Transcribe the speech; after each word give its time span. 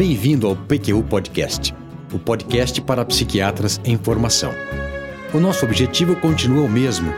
Bem-vindo 0.00 0.46
ao 0.46 0.56
PQU 0.56 1.02
Podcast, 1.02 1.74
o 2.10 2.18
podcast 2.18 2.80
para 2.80 3.04
psiquiatras 3.04 3.78
em 3.84 3.98
formação. 3.98 4.50
O 5.34 5.38
nosso 5.38 5.62
objetivo 5.66 6.16
continua 6.16 6.64
o 6.64 6.68
mesmo: 6.70 7.12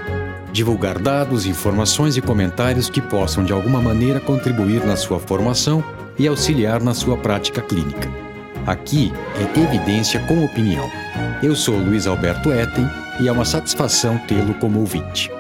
divulgar 0.53 0.99
dados, 0.99 1.47
informações 1.47 2.17
e 2.17 2.21
comentários 2.21 2.91
que 2.91 3.01
possam 3.01 3.45
de 3.45 3.53
alguma 3.53 3.81
maneira 3.81 4.19
contribuir 4.19 4.85
na 4.85 4.97
sua 4.97 5.21
formação 5.21 5.85
e 6.19 6.27
auxiliar 6.27 6.83
na 6.83 6.93
sua 6.93 7.17
prática 7.17 7.63
clínica. 7.63 8.11
Aqui 8.67 9.13
é 9.39 9.61
evidência 9.61 10.19
com 10.27 10.45
opinião. 10.45 10.91
Eu 11.41 11.55
sou 11.55 11.79
Luiz 11.79 12.09
Alberto 12.09 12.51
Etten 12.51 12.91
e 13.21 13.29
é 13.29 13.33
uma 13.33 13.45
satisfação 13.45 14.19
tê-lo 14.27 14.55
como 14.55 14.81
ouvinte. 14.81 15.31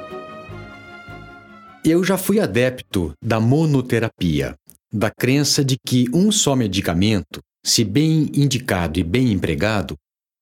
Eu 1.84 2.04
já 2.04 2.16
fui 2.16 2.38
adepto 2.38 3.12
da 3.20 3.40
monoterapia, 3.40 4.54
da 4.92 5.10
crença 5.10 5.64
de 5.64 5.76
que 5.78 6.06
um 6.12 6.30
só 6.30 6.54
medicamento, 6.54 7.40
se 7.64 7.82
bem 7.84 8.30
indicado 8.34 8.98
e 8.98 9.04
bem 9.04 9.32
empregado, 9.32 9.96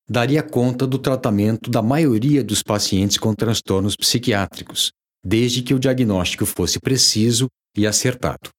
daria 0.08 0.42
conta 0.42 0.86
do 0.86 0.98
tratamento 0.98 1.70
da 1.70 1.80
maioria 1.80 2.42
dos 2.42 2.62
pacientes 2.62 3.16
com 3.16 3.32
transtornos 3.32 3.94
psiquiátricos, 3.94 4.91
desde 5.24 5.62
que 5.62 5.72
o 5.72 5.78
diagnóstico 5.78 6.44
fosse 6.44 6.80
preciso 6.80 7.46
e 7.77 7.86
acertado. 7.86 8.50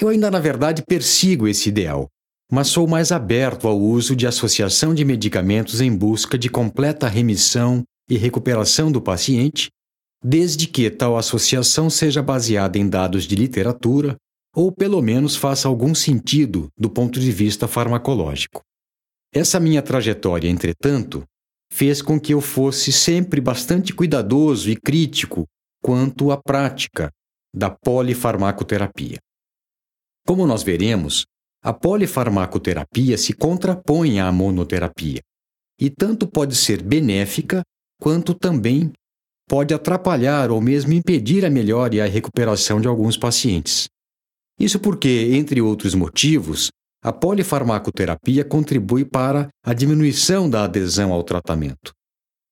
Eu 0.00 0.08
ainda, 0.08 0.28
na 0.30 0.40
verdade, 0.40 0.82
persigo 0.84 1.46
esse 1.46 1.68
ideal, 1.68 2.08
mas 2.50 2.66
sou 2.66 2.88
mais 2.88 3.12
aberto 3.12 3.68
ao 3.68 3.80
uso 3.80 4.16
de 4.16 4.26
associação 4.26 4.92
de 4.92 5.04
medicamentos 5.04 5.80
em 5.80 5.96
busca 5.96 6.36
de 6.36 6.48
completa 6.48 7.06
remissão 7.06 7.84
e 8.10 8.16
recuperação 8.16 8.90
do 8.90 9.00
paciente 9.00 9.70
desde 10.24 10.66
que 10.66 10.90
tal 10.90 11.18
associação 11.18 11.90
seja 11.90 12.22
baseada 12.22 12.78
em 12.78 12.88
dados 12.88 13.24
de 13.24 13.36
literatura 13.36 14.16
ou 14.54 14.70
pelo 14.70 15.02
menos 15.02 15.34
faça 15.34 15.66
algum 15.66 15.94
sentido 15.94 16.68
do 16.78 16.88
ponto 16.88 17.18
de 17.18 17.32
vista 17.32 17.66
farmacológico. 17.66 18.62
Essa 19.32 19.58
minha 19.58 19.82
trajetória, 19.82 20.48
entretanto, 20.48 21.24
fez 21.72 22.00
com 22.00 22.20
que 22.20 22.32
eu 22.32 22.40
fosse 22.40 22.92
sempre 22.92 23.40
bastante 23.40 23.92
cuidadoso 23.92 24.70
e 24.70 24.76
crítico 24.76 25.44
quanto 25.82 26.30
à 26.30 26.40
prática 26.40 27.10
da 27.52 27.68
polifarmacoterapia. 27.68 29.18
Como 30.24 30.46
nós 30.46 30.62
veremos, 30.62 31.26
a 31.62 31.72
polifarmacoterapia 31.72 33.18
se 33.18 33.32
contrapõe 33.32 34.20
à 34.20 34.30
monoterapia 34.30 35.20
e 35.80 35.90
tanto 35.90 36.28
pode 36.28 36.54
ser 36.54 36.82
benéfica 36.82 37.62
quanto 38.00 38.34
também 38.34 38.92
pode 39.48 39.74
atrapalhar 39.74 40.50
ou 40.50 40.60
mesmo 40.60 40.92
impedir 40.92 41.44
a 41.44 41.50
melhora 41.50 41.96
e 41.96 42.00
a 42.00 42.06
recuperação 42.06 42.80
de 42.80 42.86
alguns 42.86 43.16
pacientes. 43.16 43.86
Isso 44.58 44.78
porque, 44.78 45.30
entre 45.32 45.60
outros 45.60 45.94
motivos, 45.94 46.68
a 47.02 47.12
polifarmacoterapia 47.12 48.44
contribui 48.44 49.04
para 49.04 49.48
a 49.62 49.74
diminuição 49.74 50.48
da 50.48 50.64
adesão 50.64 51.12
ao 51.12 51.22
tratamento. 51.22 51.92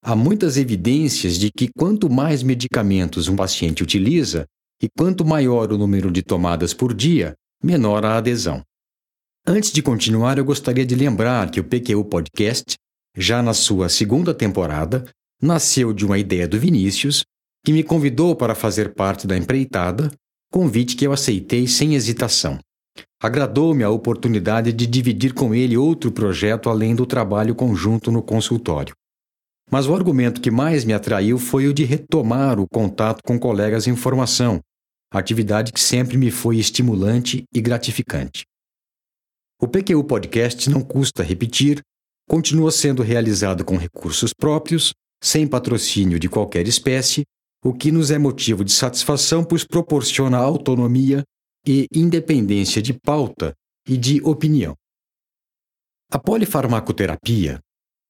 Há 0.05 0.17
muitas 0.17 0.57
evidências 0.57 1.39
de 1.39 1.51
que 1.51 1.69
quanto 1.69 2.11
mais 2.11 2.43
medicamentos 2.43 3.29
um 3.29 3.37
paciente 3.37 3.83
utiliza 3.83 4.45
e 4.83 4.89
quanto 4.99 5.25
maior 5.25 5.73
o 5.73 5.79
número 5.79 6.11
de 6.11 6.23
tomadas 6.23 6.75
por 6.75 6.93
dia, 6.93 7.35
menor 7.63 8.05
a 8.05 8.17
adesão. 8.17 8.63
Antes 9.47 9.73
de 9.73 9.81
continuar, 9.81 10.39
eu 10.39 10.45
gostaria 10.45 10.85
de 10.85 10.95
lembrar 10.95 11.51
que 11.51 11.61
o 11.61 11.65
PQU 11.65 12.05
Podcast, 12.05 12.75
já 13.17 13.43
na 13.43 13.55
sua 13.55 13.89
segunda 13.89 14.35
temporada, 14.35 15.05
nasceu 15.41 15.93
de 15.93 16.05
uma 16.05 16.19
ideia 16.19 16.47
do 16.47 16.59
Vinícius, 16.59 17.25
que 17.65 17.73
me 17.73 17.83
convidou 17.83 18.35
para 18.35 18.55
fazer 18.55 18.95
parte 18.95 19.27
da 19.27 19.37
empreitada, 19.37 20.11
convite 20.53 20.95
que 20.95 21.07
eu 21.07 21.13
aceitei 21.13 21.67
sem 21.67 21.95
hesitação. 21.95 22.59
Agradou-me 23.21 23.83
a 23.83 23.91
oportunidade 23.91 24.71
de 24.71 24.87
dividir 24.87 25.33
com 25.33 25.55
ele 25.55 25.79
outro 25.79 26.13
projeto 26.13 26.69
além 26.69 26.95
do 26.95 27.07
trabalho 27.07 27.55
conjunto 27.55 28.13
no 28.13 28.23
consultório. 28.23 28.95
Mas 29.71 29.87
o 29.87 29.95
argumento 29.95 30.43
que 30.43 30.51
mais 30.51 30.85
me 30.85 30.93
atraiu 30.93 31.39
foi 31.39 31.67
o 31.67 31.73
de 31.73 31.85
retomar 31.85 32.61
o 32.61 32.67
contato 32.69 33.23
com 33.25 33.39
colegas 33.39 33.87
em 33.87 33.97
formação, 33.97 34.61
atividade 35.11 35.73
que 35.73 35.81
sempre 35.81 36.19
me 36.19 36.31
foi 36.31 36.59
estimulante 36.59 37.45
e 37.55 37.61
gratificante. 37.61 38.45
O 39.59 39.67
PQU 39.67 40.05
Podcast 40.05 40.69
não 40.69 40.83
custa 40.83 41.23
repetir, 41.23 41.81
continua 42.29 42.71
sendo 42.71 43.03
realizado 43.03 43.65
com 43.65 43.79
recursos 43.79 44.35
próprios 44.35 44.93
sem 45.23 45.47
patrocínio 45.47 46.19
de 46.19 46.29
qualquer 46.29 46.67
espécie, 46.67 47.23
o 47.65 47.73
que 47.73 47.93
nos 47.93 48.11
é 48.11 48.19
motivo 48.19 48.65
de 48.65 48.73
satisfação, 48.73 49.45
pois 49.45 49.65
proporciona 49.65 50.39
autonomia 50.39 51.23
e 51.67 51.87
independência 51.95 52.83
de 52.83 52.93
pauta 52.93 53.55
e 53.87 53.97
de 53.97 54.21
opinião. 54.23 54.75
A 56.11 56.19
polifarmacoterapia, 56.19 57.61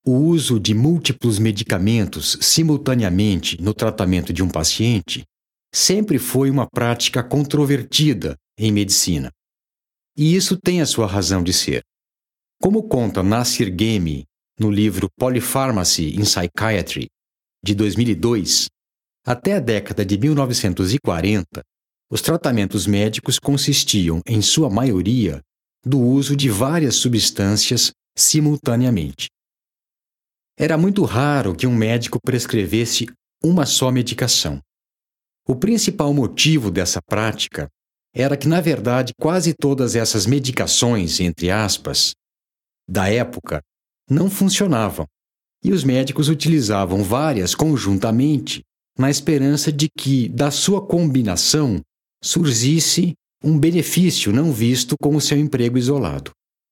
o 0.04 0.12
uso 0.12 0.58
de 0.58 0.74
múltiplos 0.74 1.38
medicamentos 1.38 2.38
simultaneamente 2.40 3.60
no 3.60 3.72
tratamento 3.74 4.32
de 4.32 4.42
um 4.42 4.48
paciente, 4.48 5.24
sempre 5.72 6.18
foi 6.18 6.50
uma 6.50 6.66
prática 6.68 7.22
controvertida 7.22 8.36
em 8.58 8.72
medicina. 8.72 9.30
E 10.16 10.34
isso 10.34 10.56
tem 10.56 10.80
a 10.80 10.86
sua 10.86 11.06
razão 11.06 11.42
de 11.42 11.52
ser. 11.52 11.82
Como 12.60 12.82
conta 12.88 13.22
Nasir 13.22 13.74
Ghemi 13.74 14.24
no 14.58 14.70
livro 14.70 15.08
Polypharmacy 15.16 16.14
in 16.14 16.22
Psychiatry, 16.22 17.08
de 17.64 17.74
2002, 17.74 18.66
até 19.24 19.54
a 19.54 19.60
década 19.60 20.04
de 20.04 20.18
1940, 20.18 21.62
os 22.10 22.20
tratamentos 22.20 22.86
médicos 22.86 23.38
consistiam, 23.38 24.20
em 24.26 24.42
sua 24.42 24.68
maioria, 24.68 25.40
do 25.84 26.00
uso 26.00 26.36
de 26.36 26.48
várias 26.48 26.96
substâncias 26.96 27.92
simultaneamente. 28.16 29.28
Era 30.58 30.76
muito 30.76 31.04
raro 31.04 31.54
que 31.54 31.66
um 31.66 31.74
médico 31.74 32.18
prescrevesse 32.22 33.06
uma 33.42 33.64
só 33.64 33.90
medicação. 33.90 34.60
O 35.48 35.56
principal 35.56 36.12
motivo 36.12 36.70
dessa 36.70 37.00
prática 37.00 37.68
era 38.14 38.36
que, 38.36 38.46
na 38.46 38.60
verdade, 38.60 39.12
quase 39.18 39.54
todas 39.54 39.96
essas 39.96 40.26
medicações, 40.26 41.18
entre 41.18 41.50
aspas, 41.50 42.12
da 42.88 43.08
época 43.08 43.62
não 44.08 44.28
funcionavam, 44.28 45.06
e 45.64 45.72
os 45.72 45.82
médicos 45.82 46.28
utilizavam 46.28 47.02
várias 47.02 47.54
conjuntamente 47.54 48.62
na 48.98 49.10
esperança 49.10 49.72
de 49.72 49.88
que, 49.88 50.28
da 50.28 50.50
sua 50.50 50.84
combinação, 50.84 51.80
surgisse 52.22 53.14
um 53.42 53.58
benefício 53.58 54.32
não 54.32 54.52
visto 54.52 54.94
com 55.00 55.16
o 55.16 55.20
seu 55.20 55.38
emprego 55.38 55.76
isolado. 55.76 56.30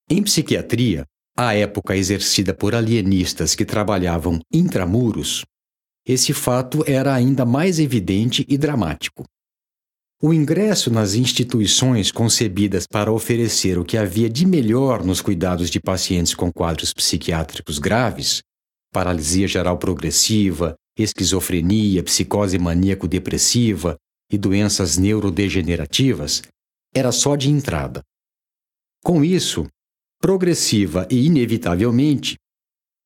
Em 0.08 0.22
psiquiatria, 0.22 1.04
à 1.36 1.54
época 1.54 1.97
exercida 1.97 2.54
por 2.54 2.75
alienistas 2.75 3.54
que 3.54 3.64
trabalhavam 3.64 4.41
intramuros, 4.53 5.44
esse 6.06 6.32
fato 6.32 6.84
era 6.86 7.14
ainda 7.14 7.44
mais 7.44 7.78
evidente 7.78 8.44
e 8.48 8.56
dramático. 8.56 9.25
O 10.22 10.34
ingresso 10.34 10.91
nas 10.91 11.14
instituições 11.14 12.12
concebidas 12.12 12.86
para 12.86 13.10
oferecer 13.10 13.78
o 13.78 13.84
que 13.84 13.97
havia 13.97 14.28
de 14.28 14.47
melhor 14.47 15.03
nos 15.03 15.20
cuidados 15.20 15.70
de 15.70 15.80
pacientes 15.80 16.34
com 16.34 16.53
quadros 16.53 16.92
psiquiátricos 16.92 17.78
graves 17.78 18.42
paralisia 18.92 19.47
geral 19.47 19.78
progressiva, 19.78 20.75
esquizofrenia, 20.97 22.03
psicose 22.03 22.59
maníaco-depressiva 22.59 23.97
e 24.31 24.39
doenças 24.39 24.97
neurodegenerativas 24.97 26.43
era 26.95 27.12
só 27.12 27.37
de 27.37 27.51
entrada. 27.51 28.03
Com 29.03 29.25
isso, 29.25 29.67
progressiva 30.21 31.06
e 31.11 31.27
inevitavelmente, 31.27 32.37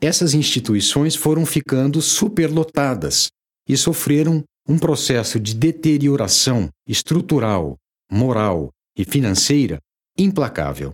essas 0.01 0.35
instituições 0.35 1.15
foram 1.15 1.47
ficando 1.47 2.03
superlotadas 2.03 3.29
e 3.69 3.77
sofreram 3.77 4.43
um 4.69 4.79
processo 4.79 5.39
de 5.39 5.55
deterioração 5.55 6.69
estrutural, 6.87 7.77
moral 8.11 8.71
e 8.97 9.05
financeira 9.05 9.79
implacável. 10.19 10.93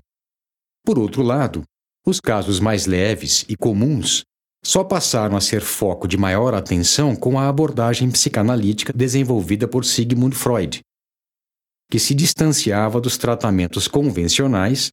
Por 0.84 0.98
outro 0.98 1.22
lado, 1.22 1.62
os 2.06 2.20
casos 2.20 2.58
mais 2.60 2.86
leves 2.86 3.44
e 3.48 3.56
comuns 3.56 4.22
só 4.62 4.84
passaram 4.84 5.36
a 5.36 5.40
ser 5.40 5.62
foco 5.62 6.06
de 6.06 6.16
maior 6.16 6.54
atenção 6.54 7.16
com 7.16 7.38
a 7.38 7.48
abordagem 7.48 8.10
psicanalítica 8.10 8.92
desenvolvida 8.92 9.66
por 9.66 9.84
Sigmund 9.84 10.36
Freud, 10.36 10.80
que 11.90 11.98
se 11.98 12.14
distanciava 12.14 13.00
dos 13.00 13.16
tratamentos 13.16 13.88
convencionais 13.88 14.90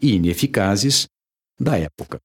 e 0.00 0.14
ineficazes 0.14 1.06
da 1.58 1.78
época. 1.78 2.18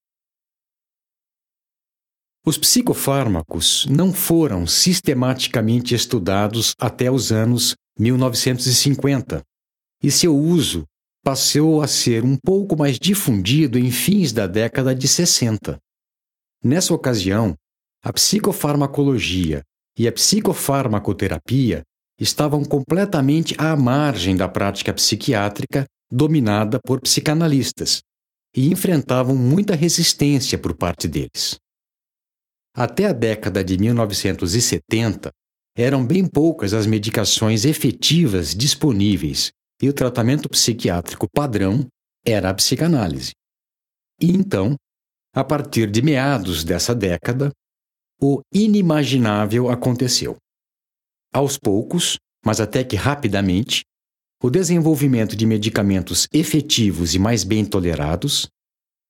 Os 2.45 2.57
psicofármacos 2.57 3.85
não 3.85 4.11
foram 4.11 4.65
sistematicamente 4.65 5.93
estudados 5.93 6.73
até 6.79 7.09
os 7.09 7.31
anos 7.31 7.75
1950, 7.99 9.43
e 10.03 10.09
seu 10.09 10.35
uso 10.35 10.85
passou 11.23 11.83
a 11.83 11.87
ser 11.87 12.25
um 12.25 12.35
pouco 12.35 12.75
mais 12.75 12.97
difundido 12.97 13.77
em 13.77 13.91
fins 13.91 14.33
da 14.33 14.47
década 14.47 14.95
de 14.95 15.07
60. 15.07 15.77
Nessa 16.63 16.93
ocasião, 16.93 17.55
a 18.03 18.13
psicofarmacologia 18.13 19.63
e 19.97 20.07
a 20.07 20.11
psicofarmacoterapia 20.11 21.81
estavam 22.19 22.63
completamente 22.63 23.55
à 23.57 23.75
margem 23.75 24.35
da 24.35 24.47
prática 24.47 24.93
psiquiátrica 24.93 25.85
dominada 26.11 26.79
por 26.79 27.01
psicanalistas 27.01 28.01
e 28.55 28.71
enfrentavam 28.71 29.35
muita 29.35 29.75
resistência 29.75 30.57
por 30.57 30.75
parte 30.75 31.07
deles. 31.07 31.57
Até 32.75 33.05
a 33.05 33.13
década 33.13 33.63
de 33.63 33.77
1970, 33.77 35.31
eram 35.75 36.05
bem 36.05 36.27
poucas 36.27 36.73
as 36.73 36.85
medicações 36.85 37.65
efetivas 37.65 38.53
disponíveis 38.53 39.51
e 39.81 39.89
o 39.89 39.93
tratamento 39.93 40.47
psiquiátrico 40.49 41.27
padrão 41.33 41.87
era 42.25 42.49
a 42.49 42.53
psicanálise. 42.53 43.31
E 44.21 44.31
então, 44.31 44.75
a 45.33 45.43
partir 45.43 45.89
de 45.89 46.01
meados 46.01 46.63
dessa 46.63 46.93
década, 46.93 47.51
o 48.21 48.41
inimaginável 48.53 49.69
aconteceu. 49.69 50.37
Aos 51.33 51.57
poucos, 51.57 52.17
mas 52.45 52.59
até 52.59 52.83
que 52.83 52.95
rapidamente, 52.95 53.83
o 54.43 54.49
desenvolvimento 54.49 55.35
de 55.35 55.45
medicamentos 55.45 56.27
efetivos 56.33 57.15
e 57.15 57.19
mais 57.19 57.43
bem 57.43 57.63
tolerados 57.63 58.47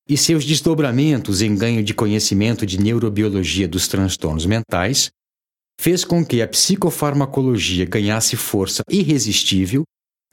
e 0.08 0.18
seus 0.18 0.46
desdobramentos 0.46 1.42
em 1.42 1.56
ganho 1.56 1.84
de 1.84 1.94
conhecimento 1.94 2.66
de 2.66 2.78
neurobiologia 2.78 3.68
dos 3.68 3.88
transtornos 3.88 4.46
mentais 4.46 5.10
fez 5.80 6.04
com 6.04 6.24
que 6.26 6.42
a 6.42 6.48
psicofarmacologia 6.48 7.86
ganhasse 7.86 8.36
força 8.36 8.84
irresistível 8.90 9.84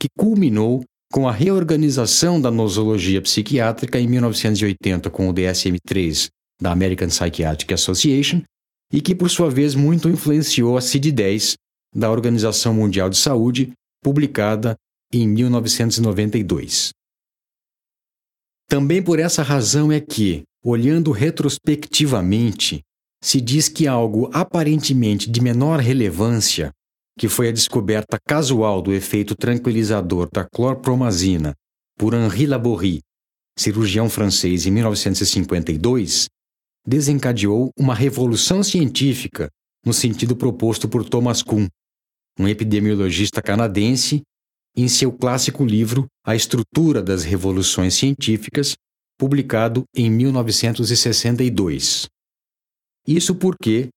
que 0.00 0.08
culminou 0.18 0.84
com 1.12 1.28
a 1.28 1.32
reorganização 1.32 2.40
da 2.40 2.50
nosologia 2.50 3.20
psiquiátrica 3.22 3.98
em 3.98 4.06
1980 4.06 5.08
com 5.10 5.28
o 5.28 5.34
DSM-3 5.34 6.28
da 6.60 6.72
American 6.72 7.08
Psychiatric 7.08 7.72
Association 7.72 8.42
e 8.92 9.00
que, 9.00 9.14
por 9.14 9.30
sua 9.30 9.50
vez, 9.50 9.74
muito 9.74 10.08
influenciou 10.08 10.76
a 10.76 10.80
CID-10 10.80 11.54
da 11.94 12.10
Organização 12.10 12.74
Mundial 12.74 13.08
de 13.08 13.16
Saúde, 13.16 13.72
publicada 14.02 14.76
em 15.12 15.26
1992. 15.26 16.90
Também 18.68 19.02
por 19.02 19.18
essa 19.18 19.42
razão 19.42 19.90
é 19.90 20.00
que, 20.00 20.42
olhando 20.62 21.10
retrospectivamente, 21.10 22.82
se 23.22 23.40
diz 23.40 23.68
que 23.68 23.86
algo 23.86 24.30
aparentemente 24.32 25.30
de 25.30 25.40
menor 25.40 25.80
relevância, 25.80 26.70
que 27.18 27.28
foi 27.28 27.48
a 27.48 27.52
descoberta 27.52 28.16
casual 28.24 28.80
do 28.80 28.94
efeito 28.94 29.34
tranquilizador 29.34 30.30
da 30.32 30.44
clorpromazina 30.44 31.52
por 31.98 32.14
Henri 32.14 32.46
Laborie, 32.46 33.00
cirurgião 33.58 34.08
francês 34.08 34.66
em 34.66 34.70
1952, 34.70 36.28
desencadeou 36.86 37.70
uma 37.76 37.92
revolução 37.92 38.62
científica 38.62 39.50
no 39.84 39.92
sentido 39.92 40.36
proposto 40.36 40.88
por 40.88 41.04
Thomas 41.04 41.42
Kuhn, 41.42 41.66
um 42.38 42.46
epidemiologista 42.46 43.42
canadense 43.42 44.22
em 44.76 44.86
seu 44.86 45.10
clássico 45.10 45.64
livro 45.64 46.06
A 46.24 46.36
Estrutura 46.36 47.02
das 47.02 47.24
Revoluções 47.24 47.94
Científicas, 47.94 48.76
publicado 49.18 49.82
em 49.92 50.08
1962. 50.08 52.06
Isso 53.04 53.34
porque 53.34 53.88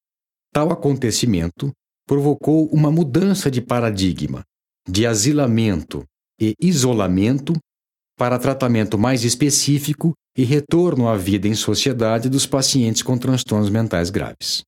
tal 0.52 0.72
acontecimento 0.72 1.72
provocou 2.12 2.68
uma 2.74 2.92
mudança 2.92 3.50
de 3.50 3.62
paradigma, 3.62 4.44
de 4.86 5.08
asilamento 5.08 6.04
e 6.38 6.54
isolamento 6.60 7.54
para 8.18 8.38
tratamento 8.38 8.98
mais 8.98 9.24
específico 9.24 10.12
e 10.38 10.44
retorno 10.44 11.08
à 11.08 11.16
vida 11.16 11.48
em 11.48 11.56
sociedade 11.56 12.28
dos 12.28 12.46
pacientes 12.46 13.02
com 13.02 13.18
transtornos 13.18 13.70
mentais 13.70 14.10
graves. 14.10 14.62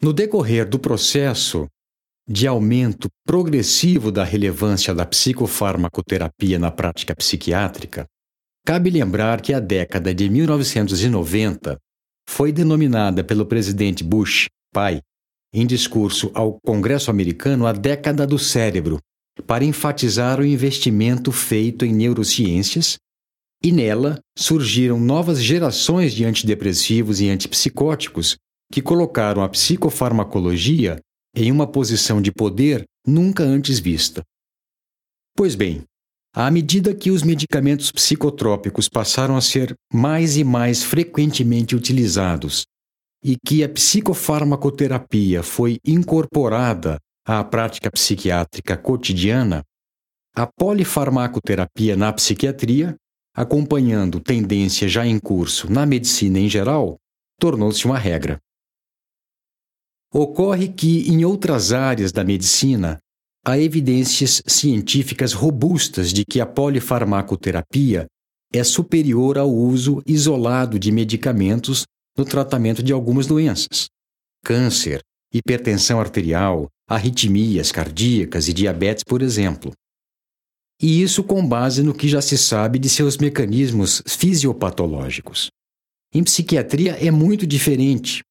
No 0.00 0.12
decorrer 0.12 0.68
do 0.68 0.78
processo, 0.78 1.66
de 2.24 2.46
aumento 2.46 3.08
progressivo 3.26 4.12
da 4.12 4.22
relevância 4.22 4.94
da 4.94 5.04
psicofarmacoterapia 5.04 6.56
na 6.56 6.70
prática 6.70 7.16
psiquiátrica, 7.16 8.06
cabe 8.64 8.90
lembrar 8.90 9.40
que 9.40 9.52
a 9.52 9.58
década 9.58 10.14
de 10.14 10.30
1990 10.30 11.80
foi 12.28 12.52
denominada 12.52 13.24
pelo 13.24 13.44
presidente 13.44 14.04
Bush, 14.04 14.46
pai, 14.74 15.00
em 15.54 15.64
discurso 15.64 16.32
ao 16.34 16.58
Congresso 16.60 17.12
americano 17.12 17.64
a 17.64 17.72
década 17.72 18.26
do 18.26 18.40
cérebro, 18.40 18.98
para 19.46 19.64
enfatizar 19.64 20.40
o 20.40 20.44
investimento 20.44 21.30
feito 21.30 21.84
em 21.84 21.94
neurociências, 21.94 22.96
e 23.62 23.70
nela 23.70 24.18
surgiram 24.36 24.98
novas 24.98 25.40
gerações 25.40 26.12
de 26.12 26.24
antidepressivos 26.24 27.20
e 27.20 27.30
antipsicóticos 27.30 28.36
que 28.70 28.82
colocaram 28.82 29.42
a 29.42 29.48
psicofarmacologia 29.48 30.98
em 31.34 31.50
uma 31.50 31.66
posição 31.66 32.20
de 32.20 32.32
poder 32.32 32.84
nunca 33.06 33.44
antes 33.44 33.78
vista. 33.78 34.22
Pois 35.36 35.54
bem, 35.54 35.82
à 36.34 36.50
medida 36.50 36.94
que 36.94 37.10
os 37.10 37.22
medicamentos 37.22 37.90
psicotrópicos 37.92 38.88
passaram 38.88 39.36
a 39.36 39.40
ser 39.40 39.72
mais 39.92 40.36
e 40.36 40.44
mais 40.44 40.82
frequentemente 40.82 41.76
utilizados 41.76 42.64
e 43.24 43.38
que 43.38 43.64
a 43.64 43.68
psicofarmacoterapia 43.68 45.42
foi 45.42 45.78
incorporada 45.82 46.98
à 47.24 47.42
prática 47.42 47.90
psiquiátrica 47.90 48.76
cotidiana, 48.76 49.64
a 50.36 50.46
polifarmacoterapia 50.46 51.96
na 51.96 52.12
psiquiatria, 52.12 52.94
acompanhando 53.34 54.20
tendência 54.20 54.86
já 54.86 55.06
em 55.06 55.18
curso 55.18 55.72
na 55.72 55.86
medicina 55.86 56.38
em 56.38 56.48
geral, 56.50 56.98
tornou-se 57.40 57.86
uma 57.86 57.98
regra. 57.98 58.38
Ocorre 60.12 60.68
que, 60.68 61.08
em 61.10 61.24
outras 61.24 61.72
áreas 61.72 62.12
da 62.12 62.22
medicina, 62.22 62.98
há 63.44 63.58
evidências 63.58 64.42
científicas 64.46 65.32
robustas 65.32 66.12
de 66.12 66.24
que 66.24 66.40
a 66.40 66.46
polifarmacoterapia 66.46 68.06
é 68.52 68.62
superior 68.62 69.38
ao 69.38 69.50
uso 69.50 70.02
isolado 70.06 70.78
de 70.78 70.92
medicamentos 70.92 71.84
no 72.16 72.24
tratamento 72.24 72.82
de 72.82 72.92
algumas 72.92 73.26
doenças. 73.26 73.86
Câncer, 74.44 75.00
hipertensão 75.32 76.00
arterial, 76.00 76.68
arritmias 76.88 77.72
cardíacas 77.72 78.48
e 78.48 78.52
diabetes, 78.52 79.04
por 79.04 79.22
exemplo. 79.22 79.72
E 80.80 81.02
isso 81.02 81.24
com 81.24 81.46
base 81.46 81.82
no 81.82 81.94
que 81.94 82.08
já 82.08 82.20
se 82.20 82.36
sabe 82.36 82.78
de 82.78 82.88
seus 82.88 83.16
mecanismos 83.16 84.02
fisiopatológicos. 84.06 85.50
Em 86.12 86.22
psiquiatria 86.22 86.92
é 86.92 87.10
muito 87.10 87.46
diferente, 87.46 88.22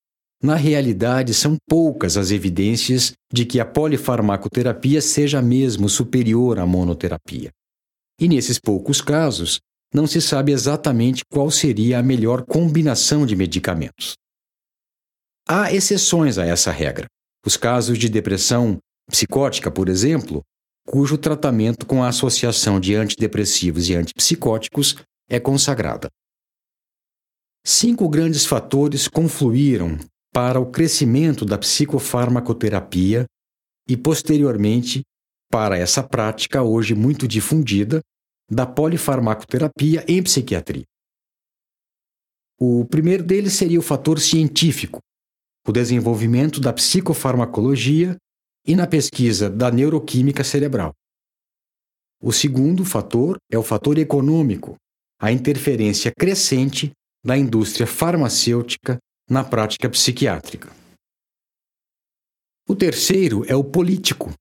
na 0.43 0.55
realidade, 0.55 1.33
são 1.33 1.55
poucas 1.69 2.17
as 2.17 2.29
evidências 2.29 3.13
de 3.31 3.45
que 3.45 3.61
a 3.61 3.65
polifarmacoterapia 3.65 5.01
seja 5.01 5.41
mesmo 5.41 5.87
superior 5.87 6.59
à 6.59 6.65
monoterapia. 6.65 7.49
E 8.19 8.27
nesses 8.27 8.59
poucos 8.59 8.99
casos, 8.99 9.61
não 9.93 10.07
se 10.07 10.19
sabe 10.19 10.51
exatamente 10.51 11.23
qual 11.31 11.51
seria 11.51 11.99
a 11.99 12.03
melhor 12.03 12.43
combinação 12.43 13.25
de 13.25 13.35
medicamentos. 13.35 14.15
Há 15.47 15.71
exceções 15.71 16.37
a 16.37 16.45
essa 16.45 16.71
regra. 16.71 17.05
Os 17.45 17.57
casos 17.57 17.97
de 17.97 18.09
depressão 18.09 18.79
psicótica, 19.09 19.69
por 19.69 19.89
exemplo, 19.89 20.41
cujo 20.87 21.17
tratamento 21.17 21.85
com 21.85 22.03
a 22.03 22.07
associação 22.07 22.79
de 22.79 22.95
antidepressivos 22.95 23.89
e 23.89 23.95
antipsicóticos 23.95 24.95
é 25.29 25.39
consagrada. 25.39 26.09
Cinco 27.65 28.09
grandes 28.09 28.45
fatores 28.45 29.07
confluíram 29.07 29.97
para 30.33 30.59
o 30.59 30.65
crescimento 30.65 31.45
da 31.45 31.57
psicofarmacoterapia 31.57 33.25
e, 33.87 33.95
posteriormente, 33.95 35.03
para 35.51 35.77
essa 35.77 36.01
prática 36.01 36.63
hoje 36.63 36.95
muito 36.95 37.27
difundida 37.27 38.01
da 38.49 38.65
polifarmacoterapia 38.65 40.05
em 40.07 40.21
psiquiatria. 40.21 40.83
O 42.59 42.85
primeiro 42.85 43.23
deles 43.23 43.53
seria 43.53 43.79
o 43.79 43.83
fator 43.83 44.19
científico, 44.19 44.99
o 45.67 45.71
desenvolvimento 45.71 46.59
da 46.59 46.71
psicofarmacologia 46.71 48.15
e 48.65 48.75
na 48.75 48.87
pesquisa 48.87 49.49
da 49.49 49.71
neuroquímica 49.71 50.43
cerebral. 50.43 50.93
O 52.21 52.31
segundo 52.31 52.85
fator 52.85 53.37
é 53.51 53.57
o 53.57 53.63
fator 53.63 53.97
econômico, 53.97 54.75
a 55.19 55.31
interferência 55.31 56.11
crescente 56.17 56.91
da 57.25 57.37
indústria 57.37 57.87
farmacêutica 57.87 58.97
na 59.29 59.43
prática 59.43 59.89
psiquiátrica. 59.89 60.71
O 62.67 62.75
terceiro 62.75 63.43
é 63.45 63.55
o 63.55 63.63
político, 63.63 64.33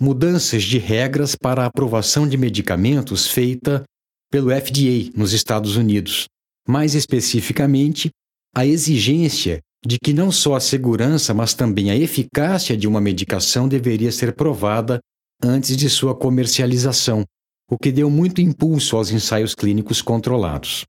mudanças 0.00 0.62
de 0.62 0.78
regras 0.78 1.34
para 1.34 1.62
a 1.62 1.66
aprovação 1.66 2.28
de 2.28 2.36
medicamentos 2.36 3.26
feita 3.26 3.82
pelo 4.30 4.50
FDA 4.50 5.10
nos 5.16 5.32
Estados 5.32 5.76
Unidos, 5.76 6.26
mais 6.68 6.94
especificamente, 6.94 8.10
a 8.54 8.66
exigência 8.66 9.60
de 9.86 9.98
que 9.98 10.12
não 10.12 10.32
só 10.32 10.54
a 10.54 10.60
segurança, 10.60 11.34
mas 11.34 11.54
também 11.54 11.90
a 11.90 11.96
eficácia 11.96 12.76
de 12.76 12.88
uma 12.88 13.00
medicação 13.00 13.68
deveria 13.68 14.10
ser 14.10 14.34
provada 14.34 14.98
antes 15.42 15.76
de 15.76 15.88
sua 15.90 16.14
comercialização, 16.14 17.24
o 17.70 17.76
que 17.76 17.92
deu 17.92 18.10
muito 18.10 18.40
impulso 18.40 18.96
aos 18.96 19.10
ensaios 19.10 19.54
clínicos 19.54 20.00
controlados. 20.00 20.84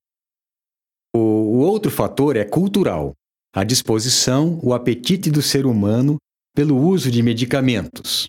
O 1.13 1.59
outro 1.59 1.91
fator 1.91 2.35
é 2.35 2.45
cultural 2.45 3.13
a 3.55 3.63
disposição, 3.63 4.59
o 4.62 4.74
apetite 4.74 5.31
do 5.31 5.41
ser 5.41 5.65
humano 5.65 6.17
pelo 6.53 6.77
uso 6.77 7.09
de 7.09 7.24
medicamentos. 7.24 8.27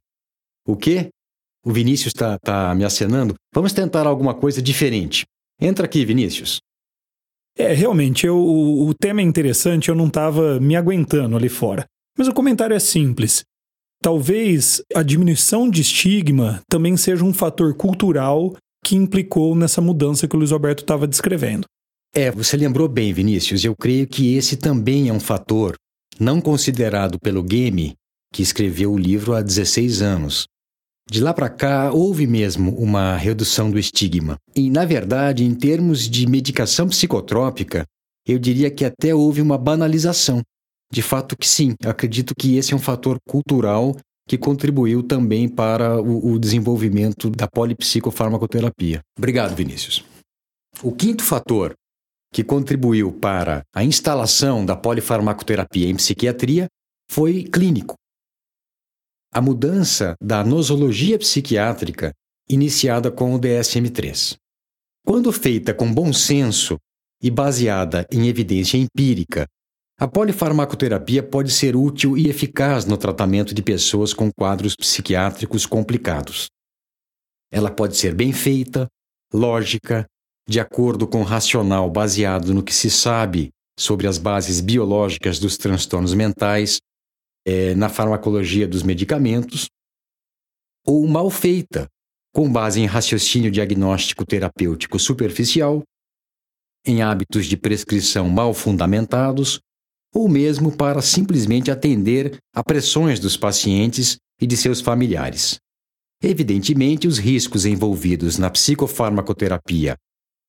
O 0.67 0.77
que? 0.77 1.09
O 1.65 1.73
Vinícius 1.73 2.09
está 2.09 2.39
tá 2.39 2.75
me 2.75 2.85
acenando. 2.85 3.35
Vamos 3.55 3.73
tentar 3.73 4.07
alguma 4.07 4.35
coisa 4.35 4.61
diferente. 4.61 5.25
Entra 5.61 5.87
aqui, 5.87 6.05
Vinícius. 6.05 6.59
É, 7.59 7.73
realmente, 7.73 8.27
eu, 8.27 8.37
o, 8.37 8.89
o 8.89 8.95
tema 8.95 9.21
é 9.21 9.25
interessante, 9.25 9.89
eu 9.89 9.95
não 9.95 10.09
estava 10.09 10.61
me 10.61 10.77
aguentando 10.77 11.37
ali 11.37 11.49
fora. 11.49 11.87
Mas 12.19 12.29
o 12.29 12.35
comentário 12.35 12.75
é 12.75 12.79
simples. 12.79 13.43
Talvez 14.03 14.83
a 14.95 15.03
diminuição 15.03 15.69
de 15.69 15.81
estigma 15.81 16.61
também 16.69 16.97
seja 16.97 17.25
um 17.25 17.33
fator 17.33 17.75
cultural 17.75 18.55
que 18.85 18.95
implicou 18.95 19.55
nessa 19.55 19.81
mudança 19.81 20.29
que 20.29 20.37
o 20.37 20.39
Luiz 20.39 20.53
Alberto 20.53 20.83
estava 20.83 21.07
descrevendo. 21.07 21.67
É, 22.15 22.31
você 22.31 22.57
lembrou 22.57 22.89
bem, 22.89 23.13
Vinícius. 23.13 23.65
Eu 23.65 23.75
creio 23.75 24.07
que 24.07 24.37
esse 24.37 24.57
também 24.57 25.09
é 25.09 25.13
um 25.13 25.21
fator 25.21 25.75
não 26.21 26.41
considerado 26.41 27.19
pelo 27.19 27.43
Game, 27.43 27.95
que 28.33 28.43
escreveu 28.43 28.93
o 28.93 28.99
livro 28.99 29.35
há 29.35 29.43
16 29.43 30.03
anos. 30.03 30.47
De 31.09 31.21
lá 31.21 31.33
para 31.33 31.49
cá, 31.49 31.93
houve 31.93 32.27
mesmo 32.27 32.73
uma 32.77 33.17
redução 33.17 33.71
do 33.71 33.79
estigma. 33.79 34.37
E, 34.55 34.69
na 34.69 34.85
verdade, 34.85 35.45
em 35.45 35.55
termos 35.55 36.09
de 36.09 36.27
medicação 36.27 36.89
psicotrópica, 36.89 37.85
eu 38.27 38.39
diria 38.39 38.71
que 38.71 38.85
até 38.85 39.15
houve 39.15 39.41
uma 39.41 39.57
banalização. 39.57 40.43
De 40.93 41.03
fato 41.03 41.37
que 41.37 41.49
sim, 41.49 41.75
acredito 41.85 42.35
que 42.37 42.57
esse 42.57 42.73
é 42.73 42.77
um 42.77 42.81
fator 42.81 43.19
cultural 43.29 43.97
que 44.29 44.37
contribuiu 44.37 45.03
também 45.03 45.49
para 45.49 46.01
o, 46.03 46.33
o 46.33 46.39
desenvolvimento 46.39 47.31
da 47.31 47.47
polipsicofarmacoterapia. 47.47 49.01
Obrigado, 49.17 49.55
Vinícius. 49.55 50.05
O 50.83 50.91
quinto 50.91 51.23
fator 51.23 51.73
que 52.33 52.43
contribuiu 52.43 53.13
para 53.13 53.63
a 53.73 53.85
instalação 53.85 54.67
da 54.67 54.75
polifarmacoterapia 54.75 55.89
em 55.89 55.95
psiquiatria 55.95 56.67
foi 57.09 57.45
clínico. 57.45 57.95
A 59.37 59.41
mudança 59.43 60.15
da 60.19 60.43
nosologia 60.43 61.19
psiquiátrica 61.19 62.11
iniciada 62.49 63.11
com 63.11 63.35
o 63.35 63.39
DSM-3. 63.39 64.39
Quando 65.07 65.31
feita 65.31 65.75
com 65.75 65.93
bom 65.93 66.11
senso 66.11 66.79
e 67.23 67.31
baseada 67.31 68.07
em 68.11 68.29
evidência 68.29 68.79
empírica, 68.79 69.47
a 70.01 70.09
polifarmacoterapia 70.09 71.23
pode 71.23 71.53
ser 71.53 71.77
útil 71.77 72.17
e 72.17 72.31
eficaz 72.31 72.87
no 72.87 72.97
tratamento 72.97 73.55
de 73.55 73.63
pessoas 73.63 74.15
com 74.15 74.31
quadros 74.33 74.75
psiquiátricos 74.75 75.67
complicados. 75.67 76.47
Ela 77.53 77.71
pode 77.71 77.95
ser 77.99 78.15
bem 78.15 78.33
feita, 78.33 78.87
lógica, 79.35 80.07
de 80.49 80.61
acordo 80.61 81.07
com 81.07 81.21
o 81.21 81.25
racional 81.25 81.91
baseado 81.91 82.55
no 82.55 82.63
que 82.63 82.73
se 82.73 82.89
sabe 82.89 83.51
sobre 83.79 84.07
as 84.07 84.17
bases 84.17 84.63
biológicas 84.63 85.39
dos 85.39 85.59
transtornos 85.59 86.15
mentais, 86.15 86.79
é, 87.47 87.75
na 87.75 87.89
farmacologia 87.89 88.67
dos 88.67 88.83
medicamentos, 88.83 89.69
ou 90.85 91.07
mal 91.07 91.31
feita, 91.31 91.89
com 92.35 92.51
base 92.51 92.81
em 92.81 92.87
raciocínio 92.87 93.51
diagnóstico 93.51 94.27
terapêutico 94.27 94.99
superficial, 94.99 95.83
em 96.85 97.03
hábitos 97.03 97.47
de 97.47 97.57
prescrição 97.57 98.29
mal 98.29 98.53
fundamentados, 98.53 99.61
ou 100.15 100.29
mesmo 100.29 100.77
para 100.77 101.01
simplesmente 101.01 101.71
atender 101.71 102.37
a 102.55 102.63
pressões 102.63 103.21
dos 103.21 103.37
pacientes 103.37 104.17
e 104.41 104.47
de 104.47 104.57
seus 104.57 104.81
familiares. 104.81 105.59
Evidentemente, 106.23 107.07
os 107.07 107.19
riscos 107.19 107.65
envolvidos 107.65 108.39
na 108.39 108.51
psicofarmacoterapia 108.51 109.97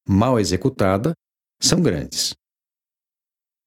mal 0.08 0.40
executada, 0.40 1.14
são 1.62 1.82
grandes. 1.82 2.34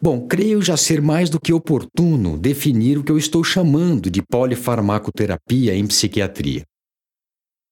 Bom, 0.02 0.26
creio 0.26 0.62
já 0.62 0.78
ser 0.78 1.02
mais 1.02 1.28
do 1.28 1.38
que 1.38 1.52
oportuno 1.52 2.38
definir 2.38 2.96
o 2.96 3.04
que 3.04 3.12
eu 3.12 3.18
estou 3.18 3.44
chamando 3.44 4.10
de 4.10 4.22
polifarmacoterapia 4.22 5.74
em 5.76 5.86
psiquiatria. 5.86 6.64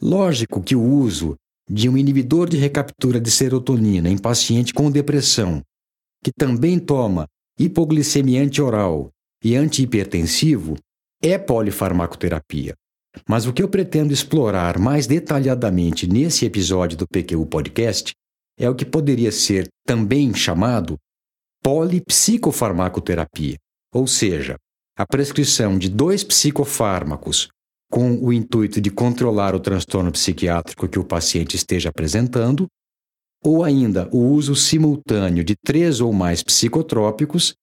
Lógico 0.03 0.63
que 0.63 0.77
o 0.77 0.83
uso 0.83 1.37
de 1.71 1.89
um 1.89 1.97
inibidor 1.97 2.47
de 2.47 2.59
recaptura 2.59 3.19
de 3.19 3.31
serotonina 3.31 4.11
em 4.11 4.19
paciente 4.19 4.75
com 4.75 4.91
depressão, 4.91 5.63
que 6.23 6.31
também 6.31 6.79
toma 6.79 7.27
hipoglicemia 7.59 8.43
anti-oral 8.43 9.09
e 9.43 9.57
antihipertensivo, 9.57 10.77
é 11.23 11.39
polifarmacoterapia. 11.39 12.75
Mas 13.27 13.47
o 13.47 13.55
que 13.55 13.63
eu 13.63 13.69
pretendo 13.69 14.13
explorar 14.13 14.79
mais 14.79 15.07
detalhadamente 15.07 16.07
nesse 16.07 16.45
episódio 16.45 16.99
do 16.99 17.07
PQU 17.09 17.47
Podcast 17.47 18.13
é 18.59 18.69
o 18.69 18.75
que 18.75 18.85
poderia 18.85 19.33
ser 19.33 19.67
também 19.87 20.35
chamado 20.35 20.99
polipsicofarmacoterapia, 21.63 23.57
ou 23.93 24.07
seja, 24.07 24.57
a 24.97 25.07
prescrição 25.07 25.79
de 25.79 25.89
dois 25.89 26.25
psicofármacos 26.25 27.49
com 27.91 28.17
o 28.17 28.33
intuito 28.33 28.81
de 28.81 28.91
controlar 28.91 29.55
o 29.55 29.61
transtorno 29.61 30.13
psiquiátrico 30.13 30.89
que 30.89 30.99
o 30.99 31.05
paciente 31.05 31.57
esteja 31.57 31.89
apresentando, 31.89 32.67
ou 33.43 33.65
ainda 33.65 34.09
o 34.13 34.19
uso 34.19 34.55
simultâneo 34.55 35.45
de 35.45 35.55
três 35.65 36.01
ou 36.01 36.13
mais 36.13 36.43
psicotrópicos, 36.43 37.55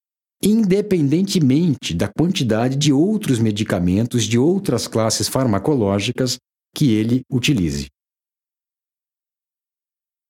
independentemente 0.42 1.94
da 1.94 2.08
quantidade 2.08 2.75
de 2.75 2.92
outros 2.92 3.40
medicamentos 3.40 4.24
de 4.24 4.38
outras 4.38 4.88
classes 4.88 5.28
farmacológicas 5.28 6.38
que 6.74 6.94
ele 6.94 7.24
utilize. 7.30 7.88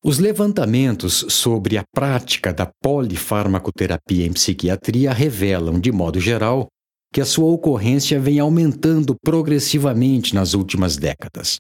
Os 0.08 0.20
levantamentos 0.20 1.26
sobre 1.30 1.80
a 1.80 1.84
prática 1.92 2.54
da 2.54 2.72
polifarmacoterapia 2.80 4.24
em 4.24 4.32
psiquiatria 4.32 5.12
revelam, 5.12 5.80
de 5.80 5.92
modo 5.92 6.20
geral, 6.20 6.68
que 7.12 7.20
a 7.20 7.26
sua 7.26 7.48
ocorrência 7.48 8.20
vem 8.20 8.38
aumentando 8.38 9.16
progressivamente 9.20 10.36
nas 10.36 10.54
últimas 10.54 10.96
décadas. 10.96 11.58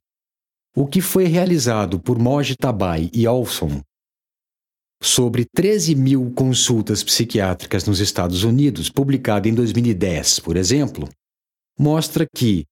O 0.75 0.85
que 0.85 1.01
foi 1.01 1.25
realizado 1.25 1.99
por 1.99 2.19
Mojitabai 2.19 3.09
e 3.11 3.25
Olson 3.25 3.81
sobre 5.01 5.47
13 5.51 5.95
mil 5.95 6.31
consultas 6.35 7.03
psiquiátricas 7.03 7.85
nos 7.85 7.99
Estados 7.99 8.43
Unidos, 8.43 8.91
publicado 8.91 9.47
em 9.47 9.55
2010, 9.55 10.41
por 10.41 10.55
exemplo, 10.55 11.09
mostra 11.79 12.27
que 12.31 12.63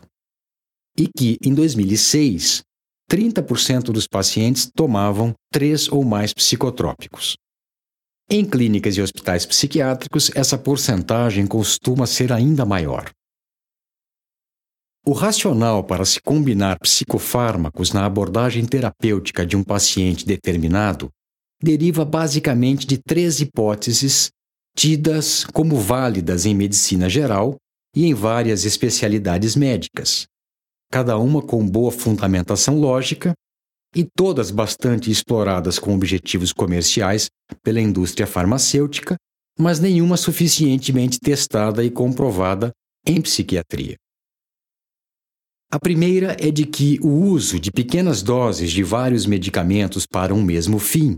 E 0.97 1.07
que, 1.15 1.37
em 1.45 1.53
2006, 1.53 2.63
30% 3.07 3.91
dos 3.91 4.07
pacientes 4.07 4.67
tomavam 4.75 5.31
três 5.53 5.87
ou 5.87 6.03
mais 6.03 6.33
psicotrópicos. 6.33 7.35
Em 8.27 8.43
clínicas 8.43 8.97
e 8.97 9.03
hospitais 9.03 9.45
psiquiátricos, 9.45 10.31
essa 10.33 10.57
porcentagem 10.57 11.45
costuma 11.45 12.07
ser 12.07 12.33
ainda 12.33 12.65
maior. 12.65 13.11
O 15.09 15.11
racional 15.11 15.83
para 15.83 16.05
se 16.05 16.21
combinar 16.21 16.77
psicofármacos 16.77 17.91
na 17.91 18.05
abordagem 18.05 18.63
terapêutica 18.63 19.43
de 19.43 19.57
um 19.57 19.63
paciente 19.63 20.23
determinado 20.23 21.09
deriva 21.59 22.05
basicamente 22.05 22.85
de 22.85 22.99
três 22.99 23.41
hipóteses 23.41 24.29
tidas 24.77 25.45
como 25.45 25.77
válidas 25.77 26.45
em 26.45 26.53
medicina 26.53 27.09
geral 27.09 27.55
e 27.95 28.05
em 28.05 28.13
várias 28.13 28.65
especialidades 28.65 29.55
médicas, 29.55 30.27
cada 30.91 31.17
uma 31.17 31.41
com 31.41 31.67
boa 31.67 31.91
fundamentação 31.91 32.79
lógica 32.79 33.33
e 33.95 34.05
todas 34.15 34.51
bastante 34.51 35.09
exploradas 35.09 35.79
com 35.79 35.95
objetivos 35.95 36.53
comerciais 36.53 37.31
pela 37.63 37.81
indústria 37.81 38.27
farmacêutica, 38.27 39.15
mas 39.57 39.79
nenhuma 39.79 40.17
suficientemente 40.17 41.19
testada 41.19 41.83
e 41.83 41.89
comprovada 41.89 42.69
em 43.07 43.19
psiquiatria. 43.19 43.97
A 45.71 45.79
primeira 45.79 46.35
é 46.39 46.49
de 46.49 46.65
que 46.65 46.99
o 47.03 47.09
uso 47.09 47.59
de 47.59 47.71
pequenas 47.71 48.23
doses 48.23 48.71
de 48.71 48.81
vários 48.81 49.27
medicamentos 49.27 50.07
para 50.07 50.33
um 50.33 50.41
mesmo 50.41 50.79
fim 50.79 51.17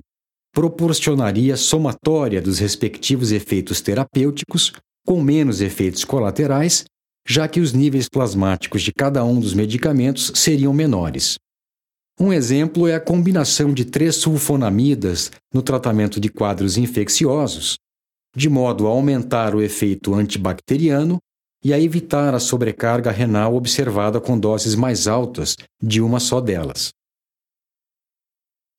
proporcionaria 0.54 1.56
somatória 1.56 2.42
dos 2.42 2.60
respectivos 2.60 3.32
efeitos 3.32 3.80
terapêuticos, 3.80 4.74
com 5.08 5.22
menos 5.22 5.62
efeitos 5.62 6.04
colaterais, 6.04 6.84
já 7.26 7.48
que 7.48 7.62
os 7.62 7.72
níveis 7.72 8.10
plasmáticos 8.10 8.82
de 8.82 8.92
cada 8.92 9.24
um 9.24 9.40
dos 9.40 9.54
medicamentos 9.54 10.34
seriam 10.36 10.74
menores. 10.74 11.38
Um 12.20 12.34
exemplo 12.34 12.90
é 12.90 12.96
a 12.96 13.00
combinação 13.00 13.74
de 13.74 13.86
três 13.86 14.18
sulfonamidas 14.18 15.32
no 15.54 15.62
tratamento 15.62 16.20
de 16.20 16.28
quadros 16.28 16.78
infecciosos, 16.78 17.78
de 18.36 18.50
modo 18.50 18.86
a 18.86 18.90
aumentar 18.90 19.56
o 19.56 19.62
efeito 19.62 20.14
antibacteriano 20.14 21.20
e 21.64 21.74
a 21.74 21.80
evitar 21.80 22.34
a 22.34 22.40
sobrecarga 22.40 23.12
renal 23.12 23.56
observada 23.56 24.20
com 24.20 24.38
doses 24.38 24.76
mais 24.76 25.08
altas 25.08 25.56
de 25.82 26.02
uma 26.02 26.20
só 26.20 26.42
delas. 26.42 26.92